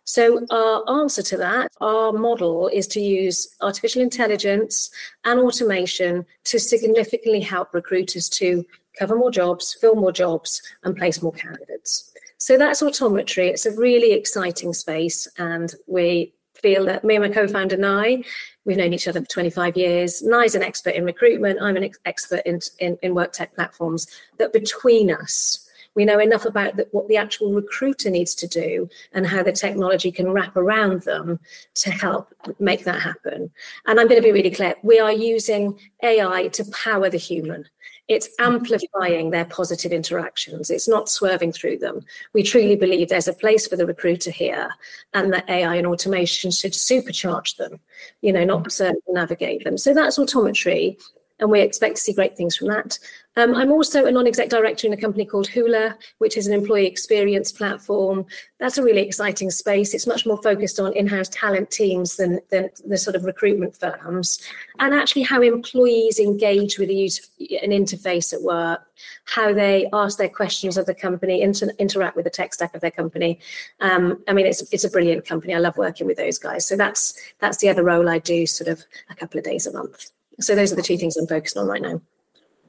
So, 0.04 0.46
our 0.48 1.00
answer 1.02 1.22
to 1.22 1.36
that, 1.36 1.72
our 1.82 2.12
model 2.12 2.68
is 2.68 2.86
to 2.88 3.00
use 3.00 3.54
artificial 3.60 4.00
intelligence 4.00 4.90
and 5.24 5.38
automation 5.38 6.24
to 6.44 6.58
significantly 6.58 7.40
help 7.40 7.74
recruiters 7.74 8.30
to 8.40 8.64
cover 8.98 9.16
more 9.16 9.30
jobs, 9.30 9.76
fill 9.78 9.96
more 9.96 10.12
jobs, 10.12 10.62
and 10.82 10.96
place 10.96 11.20
more 11.20 11.32
candidates. 11.32 12.10
So, 12.38 12.58
that's 12.58 12.82
autometry. 12.82 13.48
It's 13.48 13.66
a 13.66 13.76
really 13.76 14.12
exciting 14.12 14.72
space, 14.72 15.26
and 15.38 15.74
we 15.86 16.34
feel 16.54 16.84
that 16.86 17.04
me 17.04 17.16
and 17.16 17.24
my 17.24 17.30
co 17.30 17.46
founder, 17.46 17.76
Nai, 17.76 18.22
we've 18.64 18.76
known 18.76 18.92
each 18.92 19.08
other 19.08 19.20
for 19.20 19.26
25 19.26 19.76
years. 19.76 20.22
Nai's 20.22 20.54
an 20.54 20.62
expert 20.62 20.94
in 20.94 21.04
recruitment, 21.04 21.60
I'm 21.62 21.76
an 21.76 21.84
ex- 21.84 21.98
expert 22.04 22.42
in, 22.44 22.60
in, 22.78 22.98
in 23.02 23.14
work 23.14 23.32
tech 23.32 23.54
platforms, 23.54 24.06
that 24.38 24.52
between 24.52 25.10
us, 25.10 25.62
we 25.94 26.04
know 26.04 26.18
enough 26.18 26.44
about 26.44 26.76
the, 26.76 26.86
what 26.92 27.08
the 27.08 27.16
actual 27.16 27.54
recruiter 27.54 28.10
needs 28.10 28.34
to 28.34 28.46
do 28.46 28.88
and 29.12 29.26
how 29.26 29.42
the 29.42 29.52
technology 29.52 30.12
can 30.12 30.30
wrap 30.30 30.54
around 30.56 31.02
them 31.02 31.40
to 31.74 31.90
help 31.90 32.34
make 32.58 32.84
that 32.84 33.00
happen. 33.00 33.50
And 33.86 33.98
I'm 33.98 34.06
going 34.06 34.20
to 34.20 34.26
be 34.26 34.32
really 34.32 34.50
clear 34.50 34.74
we 34.82 34.98
are 35.00 35.12
using 35.12 35.78
AI 36.02 36.48
to 36.48 36.64
power 36.70 37.08
the 37.08 37.16
human. 37.16 37.66
It's 38.08 38.28
amplifying 38.38 39.30
their 39.30 39.44
positive 39.44 39.92
interactions. 39.92 40.70
It's 40.70 40.86
not 40.86 41.08
swerving 41.08 41.52
through 41.52 41.78
them. 41.78 42.04
We 42.32 42.42
truly 42.42 42.76
believe 42.76 43.08
there's 43.08 43.26
a 43.26 43.32
place 43.32 43.66
for 43.66 43.76
the 43.76 43.86
recruiter 43.86 44.30
here 44.30 44.70
and 45.12 45.32
that 45.32 45.48
AI 45.50 45.74
and 45.74 45.86
automation 45.86 46.50
should 46.52 46.72
supercharge 46.72 47.56
them, 47.56 47.80
you 48.20 48.32
know, 48.32 48.44
not 48.44 48.80
uh, 48.80 48.92
navigate 49.08 49.64
them. 49.64 49.76
So 49.76 49.92
that's 49.92 50.18
autometry 50.18 50.96
and 51.38 51.50
we 51.50 51.60
expect 51.60 51.96
to 51.96 52.02
see 52.02 52.12
great 52.12 52.36
things 52.36 52.56
from 52.56 52.68
that. 52.68 52.98
Um, 53.38 53.54
I'm 53.54 53.70
also 53.70 54.06
a 54.06 54.10
non-exec 54.10 54.48
director 54.48 54.86
in 54.86 54.94
a 54.94 54.96
company 54.96 55.26
called 55.26 55.46
Hula, 55.46 55.96
which 56.18 56.38
is 56.38 56.46
an 56.46 56.54
employee 56.54 56.86
experience 56.86 57.52
platform. 57.52 58.24
That's 58.58 58.78
a 58.78 58.82
really 58.82 59.02
exciting 59.02 59.50
space. 59.50 59.92
It's 59.92 60.06
much 60.06 60.24
more 60.24 60.40
focused 60.42 60.80
on 60.80 60.94
in-house 60.94 61.28
talent 61.28 61.70
teams 61.70 62.16
than, 62.16 62.40
than 62.50 62.70
the 62.86 62.96
sort 62.96 63.14
of 63.14 63.24
recruitment 63.24 63.76
firms, 63.76 64.40
and 64.78 64.94
actually 64.94 65.22
how 65.22 65.42
employees 65.42 66.18
engage 66.18 66.78
with 66.78 66.88
an 66.88 67.70
interface 67.70 68.32
at 68.32 68.40
work, 68.40 68.80
how 69.26 69.52
they 69.52 69.86
ask 69.92 70.16
their 70.16 70.30
questions 70.30 70.78
of 70.78 70.86
the 70.86 70.94
company, 70.94 71.42
inter- 71.42 71.72
interact 71.78 72.16
with 72.16 72.24
the 72.24 72.30
tech 72.30 72.54
stack 72.54 72.74
of 72.74 72.80
their 72.80 72.90
company. 72.90 73.38
Um, 73.80 74.22
I 74.26 74.32
mean, 74.32 74.46
it's 74.46 74.62
it's 74.72 74.84
a 74.84 74.90
brilliant 74.90 75.26
company. 75.26 75.54
I 75.54 75.58
love 75.58 75.76
working 75.76 76.06
with 76.06 76.16
those 76.16 76.38
guys. 76.38 76.64
So 76.64 76.74
that's 76.74 77.20
that's 77.40 77.58
the 77.58 77.68
other 77.68 77.84
role 77.84 78.08
I 78.08 78.18
do, 78.18 78.46
sort 78.46 78.68
of 78.68 78.82
a 79.10 79.14
couple 79.14 79.36
of 79.36 79.44
days 79.44 79.66
a 79.66 79.72
month. 79.74 80.10
So 80.40 80.54
those 80.54 80.72
are 80.72 80.76
the 80.76 80.82
two 80.82 80.98
things 80.98 81.16
I'm 81.16 81.26
focused 81.26 81.56
on 81.56 81.66
right 81.66 81.82
now. 81.82 82.00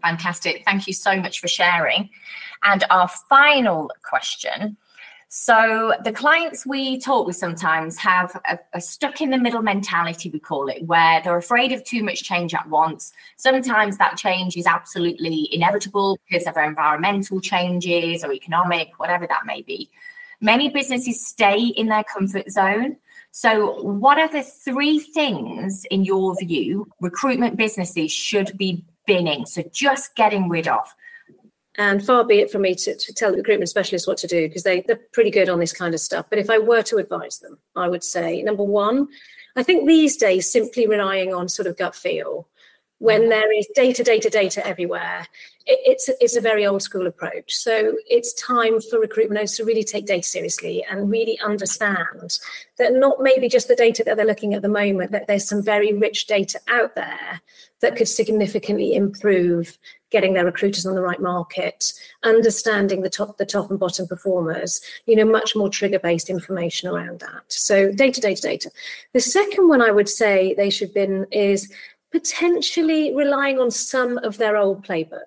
Fantastic. 0.02 0.64
Thank 0.66 0.88
you 0.88 0.94
so 0.94 1.16
much 1.18 1.40
for 1.40 1.48
sharing. 1.48 2.10
And 2.64 2.84
our 2.90 3.08
final 3.08 3.92
question. 4.04 4.78
So 5.30 5.94
the 6.06 6.14
clients 6.14 6.66
we 6.66 7.00
talk 7.00 7.28
with 7.28 7.36
sometimes 7.36 7.98
have 7.98 8.40
a, 8.50 8.58
a, 8.74 8.80
stuck 8.80 9.20
in 9.20 9.30
the 9.30 9.38
middle 9.38 9.62
mentality, 9.62 10.30
we 10.30 10.40
call 10.40 10.70
it, 10.70 10.86
where 10.86 11.22
they're 11.22 11.36
afraid 11.36 11.74
of 11.74 11.84
too 11.84 12.02
much 12.02 12.24
change 12.24 12.54
at 12.54 12.70
once. 12.70 13.12
Sometimes 13.36 13.98
that 13.98 14.16
change 14.16 14.56
is 14.56 14.66
absolutely 14.66 15.50
inevitable 15.52 16.18
because 16.30 16.48
of 16.48 16.56
environmental 16.56 17.42
changes 17.42 18.24
or 18.24 18.32
economic, 18.32 18.98
whatever 18.98 19.28
that 19.28 19.46
may 19.46 19.62
be. 19.62 19.90
Many 20.40 20.70
businesses 20.70 21.28
stay 21.28 21.60
in 21.60 21.88
their 21.88 22.06
comfort 22.06 22.50
zone 22.50 22.96
so, 23.32 23.82
what 23.84 24.18
are 24.18 24.28
the 24.28 24.44
three 24.44 25.00
things, 25.00 25.86
in 25.92 26.04
your 26.04 26.36
view, 26.40 26.88
recruitment 27.02 27.56
businesses 27.56 28.12
should 28.12 28.58
be 28.58 28.84
binning? 29.06 29.46
So, 29.46 29.64
just 29.72 30.16
getting 30.16 30.50
rid 30.50 30.68
of. 30.68 30.94
And 31.78 32.04
far 32.04 32.24
be 32.26 32.40
it 32.40 32.50
from 32.50 32.64
me 32.64 32.74
to, 32.74 32.96
to 32.96 33.14
tell 33.14 33.32
the 33.32 33.38
recruitment 33.38 33.70
specialists 33.70 34.08
what 34.08 34.18
to 34.18 34.28
do 34.28 34.48
because 34.48 34.64
they, 34.64 34.82
they're 34.82 35.00
pretty 35.14 35.30
good 35.30 35.48
on 35.48 35.60
this 35.60 35.74
kind 35.74 35.94
of 35.94 36.00
stuff. 36.00 36.26
But 36.30 36.40
if 36.40 36.50
I 36.50 36.58
were 36.58 36.82
to 36.84 36.98
advise 36.98 37.38
them, 37.38 37.60
I 37.76 37.88
would 37.88 38.04
say 38.04 38.42
number 38.42 38.64
one, 38.64 39.08
I 39.56 39.62
think 39.62 39.88
these 39.88 40.18
days 40.18 40.52
simply 40.52 40.88
relying 40.88 41.34
on 41.34 41.48
sort 41.48 41.68
of 41.68 41.78
gut 41.78 41.96
feel 41.96 42.48
when 42.98 43.22
mm-hmm. 43.22 43.30
there 43.30 43.54
is 43.54 43.68
data, 43.76 44.04
data, 44.04 44.30
data 44.30 44.66
everywhere, 44.66 45.28
it, 45.68 45.80
it's, 45.86 46.10
it's 46.20 46.36
a 46.36 46.42
very 46.42 46.66
old 46.66 46.82
school 46.82 47.08
approach. 47.08 47.54
So 47.56 47.96
it's 48.08 48.34
time 48.34 48.82
for 48.82 49.00
recruitment 49.00 49.38
owners 49.40 49.56
to 49.58 49.66
really 49.66 49.84
take 49.84 50.06
data 50.06 50.28
seriously 50.28 50.86
and 50.90 51.12
really 51.12 51.40
understand 51.40 52.40
that 52.78 52.94
not 52.94 53.22
maybe 53.22 53.50
just 53.50 53.68
the 53.68 53.76
data 53.76 54.04
that 54.06 54.18
they're 54.18 54.26
looking 54.26 54.54
at 54.54 54.62
the 54.62 54.70
moment, 54.70 55.12
that 55.12 55.28
there's 55.28 55.48
some 55.48 55.62
very 55.62 55.94
rich 55.94 56.28
data 56.28 56.60
out 56.70 56.96
there 56.96 57.42
that 57.82 57.96
could 57.96 58.08
significantly 58.08 58.96
improve 58.96 59.78
getting 60.10 60.34
their 60.34 60.46
recruiters 60.46 60.86
on 60.86 60.96
the 60.96 61.02
right 61.02 61.22
market, 61.22 61.92
understanding 62.24 63.02
the 63.02 63.10
top, 63.10 63.38
the 63.38 63.46
top 63.46 63.70
and 63.70 63.78
bottom 63.78 64.08
performers, 64.08 64.82
you 65.06 65.16
know, 65.16 65.26
much 65.26 65.54
more 65.54 65.70
trigger-based 65.70 66.30
information 66.30 66.88
around 66.90 67.20
that. 67.20 67.44
So 67.50 67.92
data, 67.92 68.22
data, 68.22 68.42
data. 68.42 68.72
The 69.14 69.20
second 69.20 69.68
one 69.68 69.82
I 69.82 69.92
would 69.92 70.08
say 70.08 70.54
they 70.54 70.70
should 70.70 70.94
be 70.94 71.26
is 71.32 71.72
potentially 72.12 73.14
relying 73.14 73.60
on 73.60 73.70
some 73.70 74.18
of 74.20 74.38
their 74.38 74.56
old 74.56 74.86
playbook. 74.86 75.26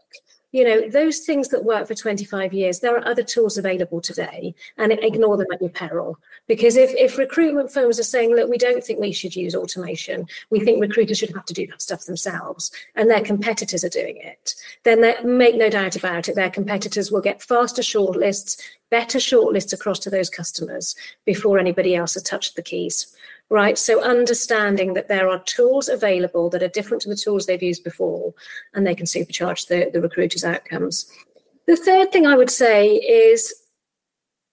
You 0.53 0.65
know, 0.65 0.89
those 0.89 1.21
things 1.21 1.49
that 1.49 1.65
work 1.65 1.87
for 1.87 1.95
25 1.95 2.53
years, 2.53 2.81
there 2.81 2.97
are 2.97 3.07
other 3.07 3.23
tools 3.23 3.57
available 3.57 4.01
today 4.01 4.55
and 4.77 4.91
mm-hmm. 4.91 5.05
ignore 5.05 5.37
them 5.37 5.47
at 5.53 5.61
your 5.61 5.71
peril. 5.71 6.19
Because 6.49 6.77
if, 6.77 6.91
if 6.95 7.19
recruitment 7.19 7.73
firms 7.73 8.01
are 8.01 8.05
saying, 8.05 8.35
look, 8.35 8.51
we 8.51 8.59
don't 8.59 8.83
think 8.83 8.99
we 8.99 9.13
should 9.13 9.37
use 9.37 9.55
automation, 9.55 10.27
we 10.51 10.59
think 10.59 10.77
mm-hmm. 10.77 10.89
recruiters 10.91 11.19
should 11.19 11.35
have 11.35 11.45
to 11.47 11.55
do 11.55 11.67
that 11.69 11.83
stuff 11.83 12.05
themselves, 12.05 12.73
and 12.97 13.09
their 13.09 13.23
competitors 13.23 13.85
are 13.85 13.89
doing 13.89 14.17
it, 14.17 14.55
then 14.83 15.01
make 15.25 15.57
no 15.57 15.71
doubt 15.71 15.97
about 15.97 16.29
it, 16.29 16.35
their 16.35 16.51
competitors 16.51 17.13
will 17.13 17.21
get 17.21 17.43
faster 17.43 17.83
shortlists, 17.83 18.61
better 18.91 19.19
shortlists 19.19 19.73
across 19.73 20.01
to 20.01 20.11
those 20.11 20.29
customers 20.29 20.97
before 21.25 21.59
anybody 21.59 21.95
else 21.95 22.15
has 22.15 22.23
touched 22.25 22.57
the 22.57 22.63
keys 22.63 23.15
right? 23.51 23.77
So 23.77 24.01
understanding 24.01 24.95
that 24.95 25.09
there 25.09 25.29
are 25.29 25.43
tools 25.45 25.89
available 25.89 26.49
that 26.51 26.63
are 26.63 26.69
different 26.69 27.03
to 27.03 27.09
the 27.09 27.17
tools 27.17 27.47
they've 27.47 27.63
used 27.63 27.85
before, 27.85 28.33
and 28.75 28.87
they 28.87 28.95
can 28.95 29.07
supercharge 29.07 29.67
the, 29.67 29.91
the 29.93 30.01
recruiter's 30.01 30.45
outcomes. 30.45 31.11
The 31.67 31.77
third 31.77 32.13
thing 32.13 32.27
I 32.27 32.37
would 32.37 32.51
say 32.51 32.95
is 32.95 33.53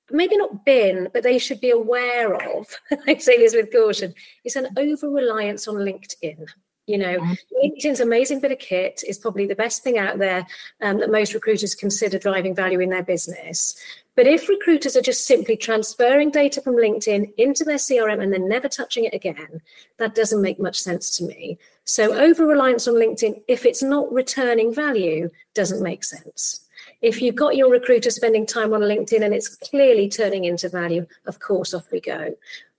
maybe 0.09 0.35
not 0.37 0.65
bin, 0.65 1.09
but 1.13 1.23
they 1.23 1.37
should 1.37 1.61
be 1.61 1.69
aware 1.69 2.35
of, 2.35 2.67
I 3.07 3.17
say 3.17 3.37
this 3.37 3.53
with 3.53 3.71
caution, 3.71 4.13
is 4.43 4.55
an 4.55 4.67
over 4.77 5.09
reliance 5.09 5.67
on 5.67 5.75
LinkedIn. 5.75 6.47
You 6.87 6.97
know, 6.97 7.19
mm-hmm. 7.19 7.33
LinkedIn's 7.63 7.99
amazing 7.99 8.39
bit 8.39 8.53
of 8.53 8.59
kit 8.59 9.03
is 9.05 9.17
probably 9.17 9.45
the 9.45 9.55
best 9.55 9.83
thing 9.83 9.97
out 9.97 10.17
there 10.17 10.47
um, 10.81 10.99
that 10.99 11.11
most 11.11 11.33
recruiters 11.33 11.75
consider 11.75 12.17
driving 12.17 12.55
value 12.55 12.79
in 12.79 12.89
their 12.89 13.03
business. 13.03 13.75
But 14.15 14.25
if 14.25 14.49
recruiters 14.49 14.95
are 14.95 15.01
just 15.01 15.27
simply 15.27 15.57
transferring 15.57 16.31
data 16.31 16.61
from 16.61 16.75
LinkedIn 16.75 17.33
into 17.37 17.63
their 17.63 17.75
CRM 17.75 18.23
and 18.23 18.33
then 18.33 18.49
never 18.49 18.67
touching 18.67 19.03
it 19.03 19.13
again, 19.13 19.61
that 19.97 20.15
doesn't 20.15 20.41
make 20.41 20.59
much 20.59 20.81
sense 20.81 21.15
to 21.17 21.25
me. 21.25 21.59
So 21.83 22.17
over 22.17 22.47
reliance 22.47 22.87
on 22.87 22.95
LinkedIn, 22.95 23.43
if 23.47 23.65
it's 23.65 23.83
not 23.83 24.11
returning 24.11 24.73
value, 24.73 25.29
doesn't 25.53 25.83
make 25.83 26.03
sense. 26.03 26.61
If 27.01 27.21
you've 27.21 27.35
got 27.35 27.55
your 27.55 27.69
recruiter 27.69 28.09
spending 28.09 28.45
time 28.45 28.73
on 28.73 28.81
LinkedIn 28.81 29.21
and 29.21 29.33
it's 29.33 29.55
clearly 29.55 30.09
turning 30.09 30.45
into 30.45 30.67
value, 30.67 31.05
of 31.27 31.39
course, 31.39 31.73
off 31.73 31.91
we 31.91 31.99
go. 31.99 32.35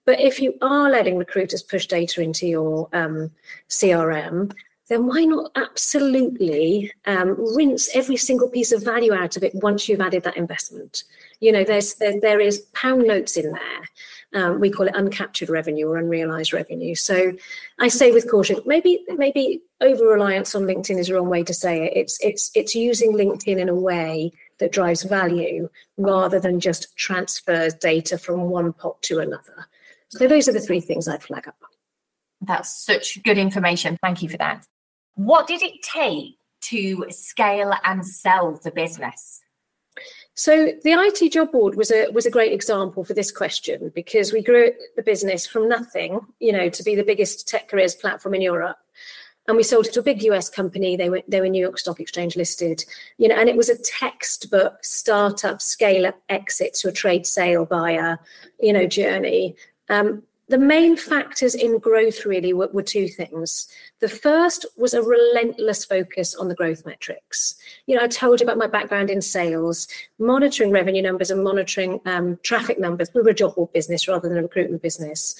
But 0.08 0.20
if 0.20 0.40
you 0.40 0.54
are 0.62 0.88
letting 0.88 1.18
recruiters 1.18 1.62
push 1.62 1.84
data 1.84 2.22
into 2.22 2.46
your 2.46 2.88
um, 2.94 3.30
CRM, 3.68 4.54
then 4.88 5.06
why 5.06 5.24
not 5.24 5.52
absolutely 5.54 6.90
um, 7.04 7.36
rinse 7.54 7.94
every 7.94 8.16
single 8.16 8.48
piece 8.48 8.72
of 8.72 8.82
value 8.82 9.12
out 9.12 9.36
of 9.36 9.42
it 9.42 9.54
once 9.56 9.86
you've 9.86 10.00
added 10.00 10.22
that 10.22 10.38
investment? 10.38 11.04
You 11.40 11.52
know, 11.52 11.62
there's 11.62 11.96
there, 11.96 12.18
there 12.22 12.40
is 12.40 12.60
pound 12.72 13.06
notes 13.06 13.36
in 13.36 13.52
there. 13.52 14.42
Um, 14.42 14.60
we 14.60 14.70
call 14.70 14.86
it 14.86 14.94
uncaptured 14.94 15.50
revenue 15.50 15.88
or 15.88 15.98
unrealized 15.98 16.54
revenue. 16.54 16.94
So 16.94 17.32
I 17.78 17.88
say 17.88 18.10
with 18.10 18.30
caution, 18.30 18.62
maybe 18.64 19.04
maybe 19.08 19.60
over 19.82 20.06
reliance 20.06 20.54
on 20.54 20.62
LinkedIn 20.62 20.98
is 20.98 21.08
the 21.08 21.16
wrong 21.16 21.28
way 21.28 21.44
to 21.44 21.52
say 21.52 21.84
it. 21.84 21.92
It's 21.94 22.18
it's 22.24 22.50
it's 22.54 22.74
using 22.74 23.12
LinkedIn 23.12 23.58
in 23.58 23.68
a 23.68 23.74
way 23.74 24.32
that 24.56 24.72
drives 24.72 25.02
value 25.02 25.68
rather 25.98 26.40
than 26.40 26.60
just 26.60 26.96
transfers 26.96 27.74
data 27.74 28.16
from 28.16 28.48
one 28.48 28.72
pot 28.72 29.02
to 29.02 29.18
another. 29.18 29.68
So 30.10 30.26
those 30.26 30.48
are 30.48 30.52
the 30.52 30.60
three 30.60 30.80
things 30.80 31.06
I'd 31.08 31.22
flag 31.22 31.48
up. 31.48 31.58
That's 32.40 32.84
such 32.84 33.22
good 33.22 33.38
information. 33.38 33.98
Thank 34.02 34.22
you 34.22 34.28
for 34.28 34.36
that. 34.38 34.66
What 35.14 35.46
did 35.46 35.62
it 35.62 35.82
take 35.82 36.38
to 36.62 37.06
scale 37.10 37.74
and 37.84 38.06
sell 38.06 38.58
the 38.62 38.70
business? 38.70 39.42
So 40.34 40.72
the 40.84 40.92
IT 40.92 41.32
job 41.32 41.50
board 41.50 41.74
was 41.74 41.90
a 41.90 42.08
was 42.12 42.24
a 42.24 42.30
great 42.30 42.52
example 42.52 43.02
for 43.02 43.12
this 43.12 43.32
question 43.32 43.90
because 43.92 44.32
we 44.32 44.40
grew 44.40 44.70
the 44.94 45.02
business 45.02 45.48
from 45.48 45.68
nothing, 45.68 46.20
you 46.38 46.52
know, 46.52 46.68
to 46.68 46.82
be 46.84 46.94
the 46.94 47.02
biggest 47.02 47.48
tech 47.48 47.68
careers 47.68 47.96
platform 47.96 48.34
in 48.34 48.42
Europe. 48.42 48.76
And 49.48 49.56
we 49.56 49.64
sold 49.64 49.86
it 49.86 49.94
to 49.94 50.00
a 50.00 50.04
big 50.04 50.22
US 50.22 50.48
company. 50.48 50.94
They 50.94 51.10
were 51.10 51.22
they 51.26 51.40
were 51.40 51.48
New 51.48 51.60
York 51.60 51.78
Stock 51.78 51.98
Exchange 51.98 52.36
listed, 52.36 52.84
you 53.16 53.26
know, 53.26 53.34
and 53.34 53.48
it 53.48 53.56
was 53.56 53.68
a 53.68 53.82
textbook 53.82 54.84
startup 54.84 55.60
scale 55.60 56.06
up 56.06 56.20
exit 56.28 56.74
to 56.74 56.88
a 56.88 56.92
trade 56.92 57.26
sale 57.26 57.66
buyer, 57.66 58.20
you 58.60 58.72
know, 58.72 58.86
journey. 58.86 59.56
Um, 59.88 60.22
the 60.48 60.58
main 60.58 60.96
factors 60.96 61.54
in 61.54 61.78
growth 61.78 62.24
really 62.24 62.54
were, 62.54 62.70
were, 62.72 62.82
two 62.82 63.06
things. 63.06 63.68
The 64.00 64.08
first 64.08 64.64
was 64.78 64.94
a 64.94 65.02
relentless 65.02 65.84
focus 65.84 66.34
on 66.34 66.48
the 66.48 66.54
growth 66.54 66.86
metrics. 66.86 67.54
You 67.86 67.96
know, 67.96 68.04
I 68.04 68.08
told 68.08 68.40
you 68.40 68.44
about 68.44 68.56
my 68.56 68.66
background 68.66 69.10
in 69.10 69.20
sales, 69.20 69.88
monitoring 70.18 70.70
revenue 70.70 71.02
numbers 71.02 71.30
and 71.30 71.44
monitoring 71.44 72.00
um, 72.06 72.38
traffic 72.42 72.80
numbers. 72.80 73.10
We 73.14 73.20
were 73.20 73.30
a 73.30 73.34
job 73.34 73.56
board 73.56 73.72
business 73.74 74.08
rather 74.08 74.26
than 74.26 74.38
a 74.38 74.42
recruitment 74.42 74.80
business 74.80 75.38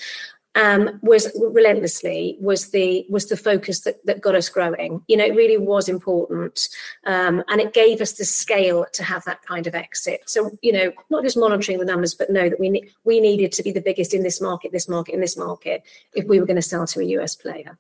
um, 0.59 0.99
was 1.03 1.31
relentlessly 1.37 2.37
was 2.41 2.71
the 2.71 3.07
was 3.09 3.29
the 3.29 3.37
focus 3.37 3.81
that, 3.83 4.05
that 4.07 4.21
got 4.21 4.35
us 4.35 4.49
growing. 4.49 5.03
You 5.07 5.17
know, 5.17 5.25
it 5.25 5.37
really 5.37 5.57
was 5.57 5.89
important, 5.89 6.69
um, 7.07 7.45
and 7.49 7.61
it 7.61 7.73
gave 7.73 8.01
us 8.01 8.15
the 8.15 8.25
scale 8.25 8.85
to 8.93 9.05
have 9.05 9.25
that 9.25 9.41
kind 9.43 9.69
of 9.69 9.77
exit. 9.77 10.23
So 10.27 10.51
you 10.61 10.73
know, 10.73 10.93
not 11.11 11.23
just 11.23 11.37
monitoring 11.37 11.79
the 11.79 11.85
numbers, 11.85 12.15
but 12.15 12.31
know 12.31 12.49
that 12.49 12.59
we 12.59 12.71
ne- 12.71 12.91
we 13.05 13.21
needed 13.21 13.53
to 13.53 13.63
be 13.63 13.71
the 13.71 13.81
biggest 13.81 14.13
in 14.13 14.25
this 14.25 14.41
market, 14.41 14.73
this 14.73 14.89
market, 14.89 15.15
in 15.15 15.21
this 15.21 15.37
market, 15.37 15.85
if 16.15 16.27
we 16.27 16.41
were 16.41 16.47
going 16.47 16.57
to 16.57 16.63
sell 16.63 16.87
to 16.89 17.01
a 17.01 17.05
US 17.05 17.37
player. 17.37 17.79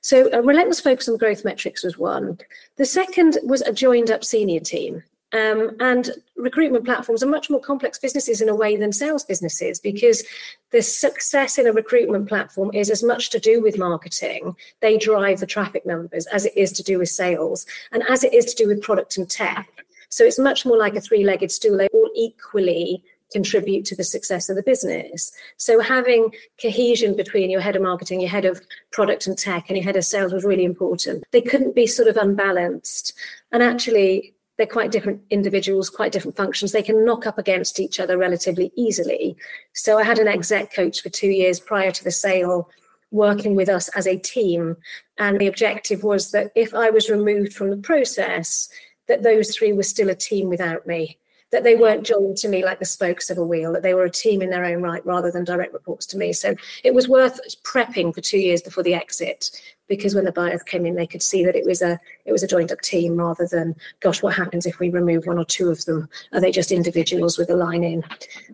So 0.00 0.28
a 0.32 0.42
relentless 0.42 0.80
focus 0.80 1.08
on 1.08 1.18
growth 1.18 1.44
metrics 1.44 1.84
was 1.84 1.96
one. 1.96 2.38
The 2.76 2.86
second 2.86 3.38
was 3.44 3.62
a 3.62 3.72
joined 3.72 4.10
up 4.10 4.24
senior 4.24 4.60
team. 4.60 5.04
Um, 5.36 5.76
and 5.80 6.10
recruitment 6.36 6.86
platforms 6.86 7.22
are 7.22 7.28
much 7.28 7.50
more 7.50 7.60
complex 7.60 7.98
businesses 7.98 8.40
in 8.40 8.48
a 8.48 8.54
way 8.54 8.76
than 8.76 8.92
sales 8.92 9.22
businesses 9.22 9.78
because 9.78 10.24
the 10.70 10.80
success 10.80 11.58
in 11.58 11.66
a 11.66 11.72
recruitment 11.72 12.26
platform 12.26 12.70
is 12.72 12.88
as 12.90 13.02
much 13.02 13.28
to 13.30 13.38
do 13.38 13.60
with 13.60 13.76
marketing. 13.76 14.56
They 14.80 14.96
drive 14.96 15.40
the 15.40 15.46
traffic 15.46 15.84
numbers 15.84 16.26
as 16.26 16.46
it 16.46 16.56
is 16.56 16.72
to 16.72 16.82
do 16.82 16.98
with 16.98 17.10
sales 17.10 17.66
and 17.92 18.02
as 18.08 18.24
it 18.24 18.32
is 18.32 18.46
to 18.46 18.64
do 18.64 18.68
with 18.68 18.82
product 18.82 19.18
and 19.18 19.28
tech. 19.28 19.68
So 20.08 20.24
it's 20.24 20.38
much 20.38 20.64
more 20.64 20.78
like 20.78 20.96
a 20.96 21.00
three 21.00 21.24
legged 21.24 21.52
stool. 21.52 21.76
They 21.76 21.88
all 21.88 22.10
equally 22.14 23.02
contribute 23.32 23.84
to 23.86 23.96
the 23.96 24.04
success 24.04 24.48
of 24.48 24.56
the 24.56 24.62
business. 24.62 25.32
So 25.56 25.80
having 25.80 26.32
cohesion 26.62 27.16
between 27.16 27.50
your 27.50 27.60
head 27.60 27.76
of 27.76 27.82
marketing, 27.82 28.20
your 28.20 28.30
head 28.30 28.44
of 28.44 28.60
product 28.92 29.26
and 29.26 29.36
tech, 29.36 29.64
and 29.68 29.76
your 29.76 29.84
head 29.84 29.96
of 29.96 30.04
sales 30.04 30.32
was 30.32 30.44
really 30.44 30.64
important. 30.64 31.24
They 31.32 31.42
couldn't 31.42 31.74
be 31.74 31.88
sort 31.88 32.08
of 32.08 32.16
unbalanced. 32.16 33.12
And 33.50 33.62
actually, 33.62 34.35
they're 34.56 34.66
quite 34.66 34.90
different 34.90 35.20
individuals, 35.30 35.90
quite 35.90 36.12
different 36.12 36.36
functions. 36.36 36.72
They 36.72 36.82
can 36.82 37.04
knock 37.04 37.26
up 37.26 37.38
against 37.38 37.78
each 37.78 38.00
other 38.00 38.16
relatively 38.16 38.72
easily. 38.74 39.36
So 39.74 39.98
I 39.98 40.04
had 40.04 40.18
an 40.18 40.28
exec 40.28 40.74
coach 40.74 41.02
for 41.02 41.10
two 41.10 41.28
years 41.28 41.60
prior 41.60 41.90
to 41.90 42.04
the 42.04 42.10
sale 42.10 42.70
working 43.10 43.54
with 43.54 43.68
us 43.68 43.88
as 43.90 44.06
a 44.06 44.18
team. 44.18 44.76
And 45.18 45.38
the 45.38 45.46
objective 45.46 46.02
was 46.02 46.32
that 46.32 46.50
if 46.54 46.74
I 46.74 46.90
was 46.90 47.10
removed 47.10 47.52
from 47.52 47.70
the 47.70 47.76
process, 47.76 48.68
that 49.08 49.22
those 49.22 49.54
three 49.54 49.72
were 49.72 49.82
still 49.82 50.08
a 50.08 50.14
team 50.14 50.48
without 50.48 50.86
me 50.86 51.18
that 51.52 51.62
they 51.62 51.76
weren't 51.76 52.04
joined 52.04 52.36
to 52.36 52.48
me 52.48 52.64
like 52.64 52.78
the 52.78 52.84
spokes 52.84 53.30
of 53.30 53.38
a 53.38 53.44
wheel, 53.44 53.72
that 53.72 53.82
they 53.82 53.94
were 53.94 54.04
a 54.04 54.10
team 54.10 54.42
in 54.42 54.50
their 54.50 54.64
own 54.64 54.82
right 54.82 55.04
rather 55.06 55.30
than 55.30 55.44
direct 55.44 55.72
reports 55.72 56.04
to 56.06 56.16
me. 56.16 56.32
So 56.32 56.54
it 56.82 56.92
was 56.92 57.08
worth 57.08 57.40
prepping 57.62 58.14
for 58.14 58.20
two 58.20 58.38
years 58.38 58.62
before 58.62 58.82
the 58.82 58.94
exit 58.94 59.50
because 59.88 60.14
when 60.14 60.24
the 60.24 60.32
buyers 60.32 60.62
came 60.62 60.84
in, 60.84 60.94
they 60.94 61.06
could 61.06 61.22
see 61.22 61.44
that 61.44 61.56
it 61.56 61.64
was 61.64 61.82
a 61.82 62.00
it 62.24 62.32
was 62.32 62.42
a 62.42 62.46
joined 62.46 62.72
up 62.72 62.80
team 62.80 63.16
rather 63.16 63.46
than 63.46 63.74
gosh, 64.00 64.22
what 64.22 64.34
happens 64.34 64.66
if 64.66 64.78
we 64.78 64.90
remove 64.90 65.26
one 65.26 65.38
or 65.38 65.44
two 65.44 65.70
of 65.70 65.84
them? 65.84 66.08
Are 66.32 66.40
they 66.40 66.50
just 66.50 66.72
individuals 66.72 67.38
with 67.38 67.50
a 67.50 67.56
line 67.56 67.84
in? 67.84 68.04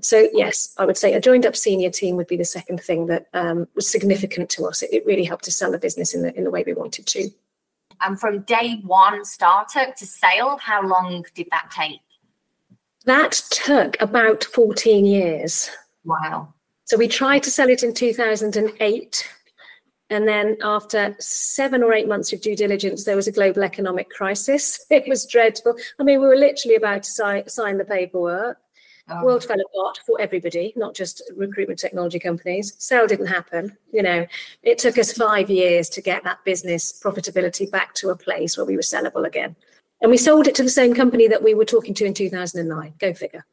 So 0.01 0.29
yes, 0.33 0.75
I 0.79 0.85
would 0.85 0.97
say 0.97 1.15
a 1.15 1.21
joined 1.21 1.47
up 1.47 1.57
senior 1.57 1.91
team 1.91 2.17
would 2.17 2.27
be 2.27 2.37
the 2.37 2.45
second 2.45 2.81
thing 2.81 3.07
that 3.07 3.29
um, 3.33 3.67
was 3.75 3.91
significant 3.91 4.51
to 4.51 4.67
us. 4.67 4.83
It, 4.83 4.93
it 4.93 5.07
really 5.07 5.25
helped 5.25 5.45
to 5.45 5.53
sell 5.53 5.73
the 5.73 5.79
business 5.79 6.15
in 6.15 6.23
the 6.23 6.37
in 6.37 6.45
the 6.45 6.51
way 6.51 6.65
we 6.67 6.75
wanted 6.75 7.07
to. 7.07 7.31
And 8.01 8.19
from 8.19 8.41
day 8.41 8.81
one 8.85 9.25
startup 9.25 9.95
to 9.97 10.07
sale, 10.07 10.59
how 10.61 10.87
long 10.87 11.25
did 11.35 11.47
that 11.51 11.71
take? 11.71 12.01
That 13.05 13.33
took 13.51 14.01
about 14.01 14.45
14 14.45 15.05
years. 15.05 15.71
Wow. 16.05 16.53
So 16.85 16.97
we 16.97 17.09
tried 17.09 17.43
to 17.45 17.51
sell 17.51 17.69
it 17.69 17.83
in 17.83 17.95
2008. 17.95 19.29
And 20.13 20.29
then 20.29 20.59
after 20.63 21.17
seven 21.21 21.83
or 21.83 21.95
eight 21.95 22.07
months 22.07 22.35
of 22.35 22.43
due 22.43 22.55
diligence, 22.55 23.05
there 23.05 23.17
was 23.17 23.29
a 23.29 23.33
global 23.33 23.65
economic 23.65 24.11
crisis. 24.11 24.85
It 24.91 25.09
was 25.09 25.25
dreadful. 25.25 25.75
I 25.99 26.03
mean, 26.03 26.21
we 26.21 26.27
were 26.27 26.37
literally 26.37 26.77
about 26.77 27.05
to 27.05 27.11
si- 27.11 27.49
sign 27.49 27.79
the 27.79 27.85
paperwork. 27.87 28.59
Oh. 29.09 29.25
World 29.25 29.43
fell 29.43 29.57
apart 29.59 30.01
for 30.07 30.21
everybody, 30.21 30.75
not 30.77 30.95
just 30.95 31.23
recruitment 31.35 31.81
technology 31.81 32.19
companies. 32.19 32.75
Sale 32.79 33.07
didn't 33.07 33.29
happen. 33.39 33.79
You 33.91 34.03
know, 34.03 34.27
it 34.63 34.77
took 34.77 34.99
us 34.99 35.15
five 35.15 35.49
years 35.49 35.89
to 35.89 36.03
get 36.03 36.25
that 36.25 36.45
business 36.45 37.01
profitability 37.03 37.71
back 37.71 37.95
to 37.95 38.11
a 38.11 38.17
place 38.17 38.59
where 38.59 38.67
we 38.67 38.77
were 38.77 38.83
sellable 38.83 39.27
again. 39.27 39.57
And 40.03 40.11
we 40.11 40.19
sold 40.19 40.47
it 40.47 40.55
to 40.57 40.63
the 40.63 40.69
same 40.69 40.95
company 40.95 41.27
that 41.27 41.43
we 41.43 41.55
were 41.55 41.65
talking 41.65 41.95
to 41.95 42.05
in 42.05 42.13
2009. 42.13 42.95
Go 42.99 43.15
figure. 43.15 43.47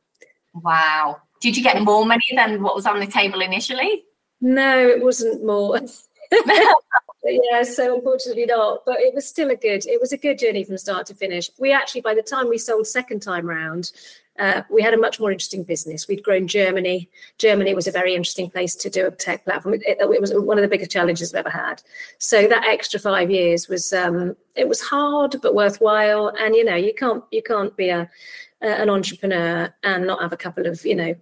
Wow. 0.54 1.22
Did 1.40 1.56
you 1.56 1.64
get 1.64 1.82
more 1.84 2.06
money 2.06 2.32
than 2.36 2.62
what 2.62 2.76
was 2.76 2.86
on 2.86 3.00
the 3.00 3.08
table 3.08 3.40
initially? 3.40 4.04
No, 4.42 4.88
it 4.90 5.02
wasn't 5.02 5.46
more. 5.46 5.80
yeah, 7.24 7.64
so 7.64 7.96
unfortunately 7.96 8.46
not. 8.46 8.86
But 8.86 9.00
it 9.00 9.14
was 9.14 9.28
still 9.28 9.50
a 9.50 9.56
good. 9.56 9.86
It 9.86 10.00
was 10.00 10.12
a 10.12 10.18
good 10.18 10.38
journey 10.38 10.64
from 10.64 10.78
start 10.78 11.06
to 11.08 11.16
finish. 11.16 11.50
We 11.58 11.72
actually, 11.72 12.02
by 12.02 12.14
the 12.14 12.22
time 12.22 12.50
we 12.50 12.58
sold 12.58 12.88
second 12.88 13.22
time 13.22 13.48
round, 13.48 13.92
uh, 14.40 14.62
we 14.70 14.82
had 14.82 14.94
a 14.94 14.98
much 14.98 15.20
more 15.20 15.32
interesting 15.32 15.64
business. 15.64 16.08
We'd 16.08 16.24
grown 16.24 16.48
Germany. 16.48 17.10
Germany 17.38 17.74
was 17.74 17.88
a 17.88 17.92
very 17.92 18.16
interesting 18.16 18.50
place 18.50 18.74
to 18.76 18.90
do 18.90 19.06
a 19.06 19.12
tech 19.12 19.44
platform. 19.44 19.76
It, 19.76 19.84
it, 19.86 20.22
was 20.22 20.34
one 20.34 20.58
of 20.58 20.62
the 20.62 20.70
biggest 20.70 20.92
challenges 20.92 21.34
I've 21.34 21.46
ever 21.46 21.50
had. 21.50 21.84
So 22.20 22.48
that 22.48 22.66
extra 22.66 23.00
five 23.00 23.30
years 23.30 23.68
was 23.68 23.92
um, 23.92 24.38
it 24.56 24.70
was 24.70 24.82
hard 24.82 25.36
but 25.42 25.56
worthwhile. 25.56 26.34
And 26.40 26.56
you 26.56 26.64
know 26.64 26.76
you 26.76 26.94
can't 26.94 27.24
you 27.32 27.44
can't 27.44 27.76
be 27.76 27.90
a, 27.90 28.10
a 28.62 28.68
an 28.68 28.90
entrepreneur 28.90 29.74
and 29.84 30.08
not 30.08 30.22
have 30.22 30.32
a 30.32 30.38
couple 30.38 30.68
of 30.68 30.86
you 30.86 30.96
know 30.96 31.16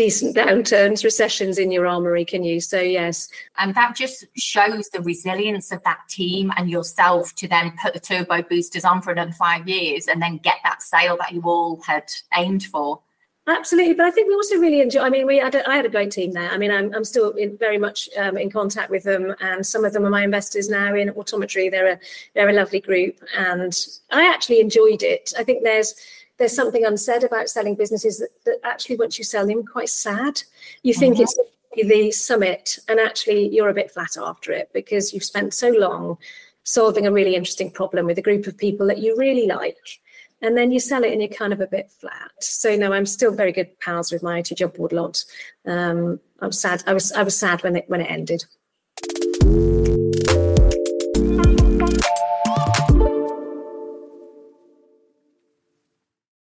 decent 0.00 0.34
downturns, 0.34 1.04
recessions 1.04 1.58
in 1.58 1.70
your 1.70 1.86
armory, 1.86 2.24
can 2.24 2.42
you? 2.42 2.58
So, 2.58 2.80
yes. 2.80 3.28
And 3.58 3.74
that 3.74 3.94
just 3.94 4.24
shows 4.34 4.88
the 4.88 5.02
resilience 5.02 5.72
of 5.72 5.82
that 5.84 5.98
team 6.08 6.50
and 6.56 6.70
yourself 6.70 7.34
to 7.34 7.46
then 7.46 7.74
put 7.82 7.92
the 7.92 8.00
turbo 8.00 8.40
boosters 8.40 8.86
on 8.86 9.02
for 9.02 9.10
another 9.10 9.32
five 9.32 9.68
years 9.68 10.08
and 10.08 10.22
then 10.22 10.38
get 10.38 10.56
that 10.64 10.80
sale 10.80 11.18
that 11.18 11.32
you 11.32 11.42
all 11.42 11.82
had 11.82 12.10
aimed 12.34 12.64
for. 12.64 13.02
Absolutely, 13.46 13.92
but 13.92 14.06
I 14.06 14.10
think 14.10 14.28
we 14.28 14.34
also 14.34 14.56
really 14.56 14.80
enjoy. 14.80 15.00
I 15.00 15.10
mean, 15.10 15.26
we 15.26 15.36
had 15.36 15.54
a, 15.54 15.68
I 15.68 15.76
had 15.76 15.84
a 15.84 15.90
great 15.90 16.12
team 16.12 16.32
there. 16.32 16.50
I 16.50 16.56
mean, 16.56 16.70
I'm, 16.70 16.94
I'm 16.94 17.04
still 17.04 17.32
in, 17.32 17.58
very 17.58 17.76
much 17.76 18.08
um, 18.16 18.38
in 18.38 18.50
contact 18.50 18.90
with 18.90 19.02
them, 19.02 19.34
and 19.40 19.66
some 19.66 19.84
of 19.84 19.92
them 19.92 20.06
are 20.06 20.10
my 20.10 20.24
investors 20.24 20.70
now 20.70 20.94
in 20.94 21.10
Autometry. 21.10 21.70
They're 21.70 21.92
a 21.92 21.98
they're 22.34 22.48
a 22.48 22.54
lovely 22.54 22.80
group, 22.80 23.18
and 23.36 23.76
I 24.10 24.26
actually 24.32 24.60
enjoyed 24.60 25.02
it. 25.02 25.32
I 25.38 25.44
think 25.44 25.62
there's 25.62 25.94
there's 26.40 26.56
something 26.56 26.86
unsaid 26.86 27.22
about 27.22 27.50
selling 27.50 27.74
businesses 27.76 28.18
that, 28.18 28.30
that 28.46 28.58
actually 28.64 28.96
once 28.96 29.18
you 29.18 29.24
sell 29.24 29.46
them 29.46 29.64
quite 29.64 29.90
sad. 29.90 30.42
You 30.82 30.94
think 30.94 31.14
mm-hmm. 31.14 31.22
it's 31.22 31.38
the 31.88 32.10
summit 32.10 32.78
and 32.88 32.98
actually 32.98 33.48
you're 33.48 33.68
a 33.68 33.74
bit 33.74 33.90
flat 33.90 34.16
after 34.20 34.50
it 34.50 34.70
because 34.72 35.12
you've 35.12 35.22
spent 35.22 35.52
so 35.54 35.68
long 35.68 36.16
solving 36.64 37.06
a 37.06 37.12
really 37.12 37.34
interesting 37.34 37.70
problem 37.70 38.06
with 38.06 38.18
a 38.18 38.22
group 38.22 38.46
of 38.46 38.56
people 38.56 38.86
that 38.86 38.98
you 38.98 39.14
really 39.16 39.46
like 39.46 39.76
and 40.42 40.56
then 40.56 40.72
you 40.72 40.80
sell 40.80 41.04
it 41.04 41.12
and 41.12 41.20
you're 41.20 41.28
kind 41.28 41.52
of 41.52 41.60
a 41.60 41.66
bit 41.66 41.92
flat. 41.92 42.32
So 42.40 42.74
no 42.74 42.92
i'm 42.92 43.06
still 43.06 43.32
very 43.32 43.52
good 43.52 43.78
pals 43.78 44.10
with 44.10 44.22
my 44.22 44.38
IT 44.38 44.52
job 44.56 44.74
board 44.74 44.92
lot 44.92 45.24
um, 45.66 46.18
i'm 46.40 46.52
sad 46.52 46.82
i 46.86 46.92
was 46.92 47.12
i 47.12 47.22
was 47.22 47.36
sad 47.36 47.62
when 47.62 47.76
it 47.76 47.84
when 47.88 48.00
it 48.00 48.10
ended 48.10 48.44